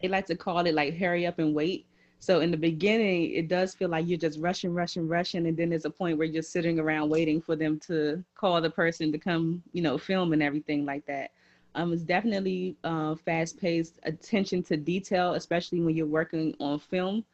They 0.00 0.08
like 0.08 0.26
to 0.26 0.36
call 0.36 0.66
it 0.66 0.74
like 0.74 0.96
hurry 0.96 1.26
up 1.26 1.38
and 1.38 1.54
wait. 1.54 1.86
So 2.18 2.40
in 2.40 2.50
the 2.50 2.56
beginning, 2.56 3.32
it 3.32 3.48
does 3.48 3.74
feel 3.74 3.88
like 3.88 4.06
you're 4.08 4.18
just 4.18 4.40
rushing, 4.40 4.74
rushing, 4.74 5.06
rushing, 5.06 5.46
and 5.46 5.56
then 5.56 5.70
there's 5.70 5.84
a 5.84 5.90
point 5.90 6.18
where 6.18 6.26
you're 6.26 6.42
just 6.42 6.52
sitting 6.52 6.80
around 6.80 7.08
waiting 7.08 7.40
for 7.40 7.56
them 7.56 7.78
to 7.86 8.24
call 8.34 8.60
the 8.60 8.70
person 8.70 9.12
to 9.12 9.18
come, 9.18 9.62
you 9.72 9.82
know, 9.82 9.98
film 9.98 10.32
and 10.32 10.42
everything 10.42 10.84
like 10.84 11.06
that. 11.06 11.30
Um, 11.74 11.92
it's 11.92 12.02
definitely 12.02 12.74
uh, 12.84 13.14
fast-paced, 13.16 14.00
attention 14.04 14.62
to 14.64 14.76
detail, 14.76 15.34
especially 15.34 15.80
when 15.80 15.94
you're 15.94 16.06
working 16.06 16.54
on 16.58 16.78
film 16.78 17.24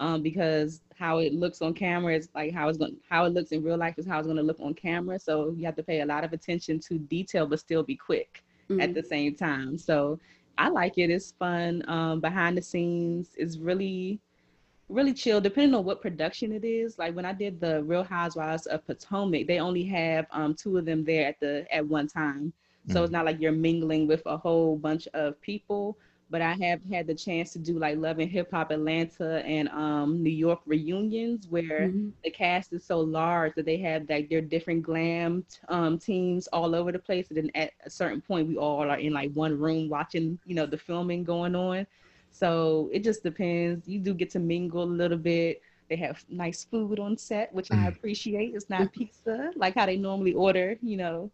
um, 0.00 0.22
because 0.22 0.80
how 0.98 1.18
it 1.18 1.34
looks 1.34 1.62
on 1.62 1.74
camera 1.74 2.14
is 2.14 2.28
like 2.34 2.52
how 2.52 2.68
it's 2.68 2.78
going 2.78 2.96
how 3.08 3.26
it 3.26 3.30
looks 3.32 3.52
in 3.52 3.62
real 3.62 3.76
life 3.76 3.98
is 3.98 4.06
how 4.06 4.18
it's 4.18 4.26
going 4.26 4.36
to 4.36 4.42
look 4.42 4.58
on 4.60 4.74
camera 4.74 5.18
so 5.18 5.54
you 5.56 5.64
have 5.64 5.76
to 5.76 5.82
pay 5.82 6.00
a 6.00 6.06
lot 6.06 6.24
of 6.24 6.32
attention 6.32 6.80
to 6.80 6.98
detail 6.98 7.46
but 7.46 7.60
still 7.60 7.82
be 7.82 7.94
quick 7.94 8.42
mm-hmm. 8.68 8.80
at 8.80 8.94
the 8.94 9.02
same 9.02 9.34
time 9.34 9.78
so 9.78 10.18
i 10.58 10.68
like 10.68 10.98
it 10.98 11.10
it's 11.10 11.32
fun 11.32 11.84
um, 11.88 12.20
behind 12.20 12.56
the 12.56 12.62
scenes 12.62 13.34
is 13.36 13.58
really 13.58 14.18
really 14.90 15.14
chill 15.14 15.40
depending 15.40 15.74
on 15.74 15.84
what 15.84 16.02
production 16.02 16.52
it 16.52 16.64
is 16.64 16.98
like 16.98 17.14
when 17.14 17.24
i 17.24 17.32
did 17.32 17.60
the 17.60 17.82
real 17.84 18.02
housewives 18.02 18.66
of 18.66 18.84
potomac 18.86 19.46
they 19.46 19.58
only 19.58 19.84
have 19.84 20.26
um, 20.32 20.54
two 20.54 20.76
of 20.76 20.84
them 20.84 21.04
there 21.04 21.26
at 21.26 21.38
the 21.40 21.66
at 21.74 21.86
one 21.86 22.06
time 22.06 22.52
so 22.88 22.94
mm-hmm. 22.94 23.04
it's 23.04 23.12
not 23.12 23.24
like 23.24 23.40
you're 23.40 23.52
mingling 23.52 24.06
with 24.06 24.22
a 24.26 24.36
whole 24.36 24.76
bunch 24.76 25.06
of 25.14 25.40
people 25.40 25.96
but 26.30 26.40
I 26.40 26.52
have 26.54 26.80
had 26.90 27.08
the 27.08 27.14
chance 27.14 27.52
to 27.54 27.58
do 27.58 27.78
like 27.78 27.98
Love 27.98 28.20
and 28.20 28.30
Hip 28.30 28.52
Hop 28.52 28.70
Atlanta 28.70 29.44
and 29.44 29.68
um, 29.70 30.22
New 30.22 30.30
York 30.30 30.60
reunions 30.64 31.48
where 31.48 31.88
mm-hmm. 31.88 32.10
the 32.22 32.30
cast 32.30 32.72
is 32.72 32.84
so 32.84 33.00
large 33.00 33.52
that 33.56 33.66
they 33.66 33.78
have 33.78 34.08
like 34.08 34.30
their 34.30 34.40
different 34.40 34.84
glam 34.84 35.44
um, 35.68 35.98
teams 35.98 36.46
all 36.48 36.76
over 36.76 36.92
the 36.92 37.00
place. 37.00 37.28
And 37.28 37.36
then 37.36 37.50
at 37.56 37.72
a 37.84 37.90
certain 37.90 38.20
point, 38.20 38.46
we 38.46 38.56
all 38.56 38.88
are 38.88 38.98
in 38.98 39.12
like 39.12 39.32
one 39.32 39.58
room 39.58 39.88
watching, 39.88 40.38
you 40.46 40.54
know, 40.54 40.66
the 40.66 40.78
filming 40.78 41.24
going 41.24 41.56
on. 41.56 41.84
So 42.30 42.90
it 42.92 43.04
just 43.04 43.22
depends. 43.22 43.88
You 43.88 43.98
do 43.98 44.14
get 44.14 44.30
to 44.30 44.38
mingle 44.38 44.84
a 44.84 44.84
little 44.84 45.18
bit. 45.18 45.62
They 45.88 45.96
have 45.96 46.24
nice 46.28 46.64
food 46.64 46.98
on 47.00 47.16
set, 47.16 47.52
which 47.52 47.70
I 47.72 47.76
mm. 47.76 47.88
appreciate. 47.88 48.54
It's 48.54 48.70
not 48.70 48.92
pizza 48.92 49.50
like 49.56 49.74
how 49.74 49.86
they 49.86 49.96
normally 49.96 50.34
order, 50.34 50.76
you 50.82 50.96
know, 50.96 51.30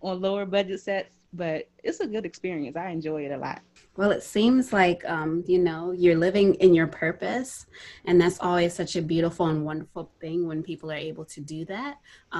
on 0.00 0.20
lower 0.20 0.46
budget 0.46 0.80
sets 0.80 1.18
but 1.32 1.68
it's 1.82 2.00
a 2.00 2.06
good 2.06 2.24
experience. 2.24 2.76
I 2.76 2.90
enjoy 2.90 3.26
it 3.26 3.32
a 3.32 3.36
lot. 3.36 3.60
Well, 3.96 4.10
it 4.12 4.22
seems 4.22 4.72
like, 4.72 5.04
um, 5.04 5.44
you 5.46 5.58
know, 5.58 5.92
you're 5.92 6.16
living 6.16 6.54
in 6.54 6.74
your 6.74 6.86
purpose. 6.86 7.66
And 8.06 8.20
that's 8.20 8.38
always 8.40 8.72
such 8.72 8.96
a 8.96 9.02
beautiful 9.02 9.46
and 9.46 9.64
wonderful 9.64 10.10
thing 10.20 10.46
when 10.46 10.62
people 10.62 10.90
are 10.90 10.96
able 10.96 11.24
to 11.26 11.40
do 11.40 11.64
that. 11.66 11.98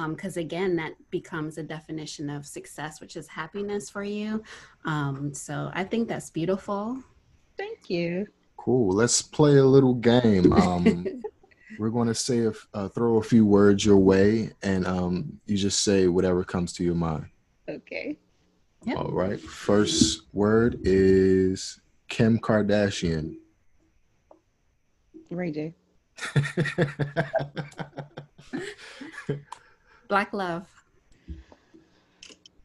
Because 0.09 0.37
um, 0.37 0.41
again, 0.41 0.75
that 0.77 0.93
becomes 1.11 1.57
a 1.57 1.63
definition 1.63 2.29
of 2.29 2.45
success, 2.45 2.99
which 2.99 3.15
is 3.15 3.27
happiness 3.27 3.89
for 3.89 4.03
you. 4.03 4.41
Um, 4.85 5.33
so 5.33 5.69
I 5.73 5.83
think 5.83 6.07
that's 6.07 6.29
beautiful. 6.29 6.97
Thank 7.59 7.89
you. 7.89 8.25
Cool. 8.55 8.95
Let's 8.95 9.21
play 9.21 9.57
a 9.57 9.65
little 9.65 9.93
game. 9.93 10.53
Um, 10.59 11.21
we're 11.77 11.89
going 11.89 12.07
to 12.07 12.15
say, 12.15 12.39
a, 12.39 12.53
uh, 12.73 12.87
throw 12.89 13.17
a 13.17 13.23
few 13.23 13.45
words 13.45 13.85
your 13.85 13.97
way, 13.97 14.51
and 14.61 14.85
um, 14.85 15.39
you 15.45 15.55
just 15.55 15.81
say 15.81 16.07
whatever 16.07 16.43
comes 16.43 16.73
to 16.73 16.83
your 16.83 16.95
mind. 16.95 17.27
Okay. 17.69 18.17
Yep. 18.85 18.97
All 18.97 19.11
right. 19.11 19.39
First 19.39 20.23
word 20.33 20.79
is 20.83 21.79
Kim 22.09 22.37
Kardashian. 22.39 23.37
Ray 25.29 25.51
J. 25.51 25.73
Black 30.09 30.33
love. 30.33 30.67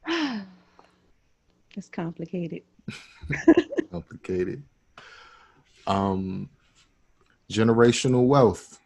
it's 1.77 1.89
complicated. 1.89 2.63
complicated. 3.93 4.63
Um, 5.87 6.49
generational 7.51 8.27
wealth. 8.27 8.81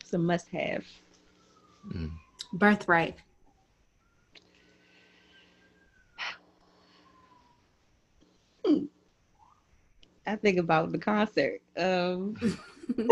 It's 0.00 0.12
a 0.12 0.18
must-have. 0.18 0.84
Mm. 1.92 2.10
Birthright. 2.52 3.16
I 10.26 10.36
think 10.36 10.58
about 10.58 10.90
the 10.90 10.98
concert. 10.98 11.60
Um, 11.76 12.36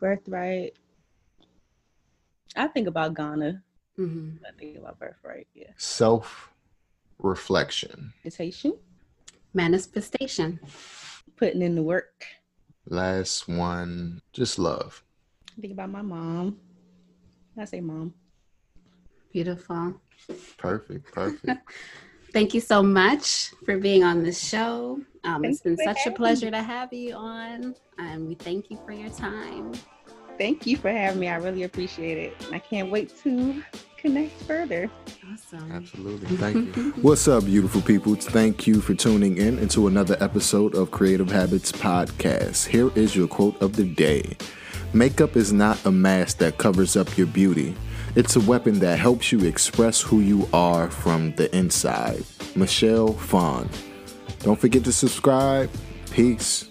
birthright. 0.00 0.74
I 2.56 2.66
think 2.66 2.88
about 2.88 3.14
Ghana. 3.14 3.62
Mm-hmm. 3.98 4.44
I 4.46 4.58
think 4.58 4.78
about 4.78 4.98
birthright. 4.98 5.46
Yeah. 5.54 5.70
Self 5.76 6.50
reflection. 7.18 8.12
Meditation. 8.24 8.74
Manifestation. 9.52 10.60
Putting 11.36 11.62
in 11.62 11.74
the 11.74 11.82
work. 11.82 12.26
Last 12.86 13.48
one, 13.48 14.20
just 14.32 14.58
love. 14.58 15.02
I 15.56 15.60
think 15.60 15.72
about 15.72 15.90
my 15.90 16.02
mom. 16.02 16.58
I 17.58 17.64
say 17.64 17.80
mom. 17.80 18.14
Beautiful. 19.32 20.00
Perfect. 20.56 21.12
Perfect. 21.12 21.60
Thank 22.32 22.54
you 22.54 22.60
so 22.60 22.82
much 22.82 23.50
for 23.64 23.76
being 23.76 24.04
on 24.04 24.22
the 24.22 24.32
show. 24.32 25.00
Um, 25.24 25.44
it's 25.44 25.60
been 25.60 25.76
such 25.76 26.06
a 26.06 26.12
pleasure 26.12 26.46
me. 26.46 26.52
to 26.52 26.62
have 26.62 26.92
you 26.92 27.14
on, 27.14 27.74
and 27.98 28.28
we 28.28 28.34
thank 28.34 28.70
you 28.70 28.78
for 28.86 28.92
your 28.92 29.10
time. 29.10 29.72
Thank 30.38 30.64
you 30.64 30.76
for 30.76 30.90
having 30.90 31.20
me. 31.20 31.28
I 31.28 31.36
really 31.36 31.64
appreciate 31.64 32.18
it. 32.18 32.46
I 32.52 32.60
can't 32.60 32.90
wait 32.90 33.16
to 33.24 33.62
connect 34.00 34.32
further. 34.42 34.90
Awesome. 35.30 35.72
Absolutely. 35.72 36.36
Thank 36.36 36.76
you. 36.76 36.90
What's 37.02 37.28
up, 37.28 37.44
beautiful 37.44 37.82
people? 37.82 38.14
Thank 38.14 38.66
you 38.66 38.80
for 38.80 38.94
tuning 38.94 39.36
in 39.36 39.58
into 39.58 39.86
another 39.86 40.16
episode 40.20 40.74
of 40.74 40.90
Creative 40.90 41.30
Habits 41.30 41.70
Podcast. 41.70 42.66
Here 42.66 42.90
is 42.94 43.14
your 43.14 43.28
quote 43.28 43.60
of 43.60 43.76
the 43.76 43.84
day 43.84 44.36
Makeup 44.92 45.36
is 45.36 45.52
not 45.52 45.84
a 45.84 45.90
mask 45.92 46.38
that 46.38 46.58
covers 46.58 46.96
up 46.96 47.16
your 47.16 47.26
beauty. 47.28 47.76
It's 48.16 48.34
a 48.34 48.40
weapon 48.40 48.80
that 48.80 48.98
helps 48.98 49.30
you 49.30 49.44
express 49.44 50.00
who 50.00 50.20
you 50.20 50.48
are 50.52 50.90
from 50.90 51.32
the 51.36 51.54
inside. 51.56 52.24
Michelle 52.56 53.12
Phan. 53.12 53.68
Don't 54.40 54.58
forget 54.58 54.82
to 54.84 54.92
subscribe. 54.92 55.70
Peace. 56.10 56.69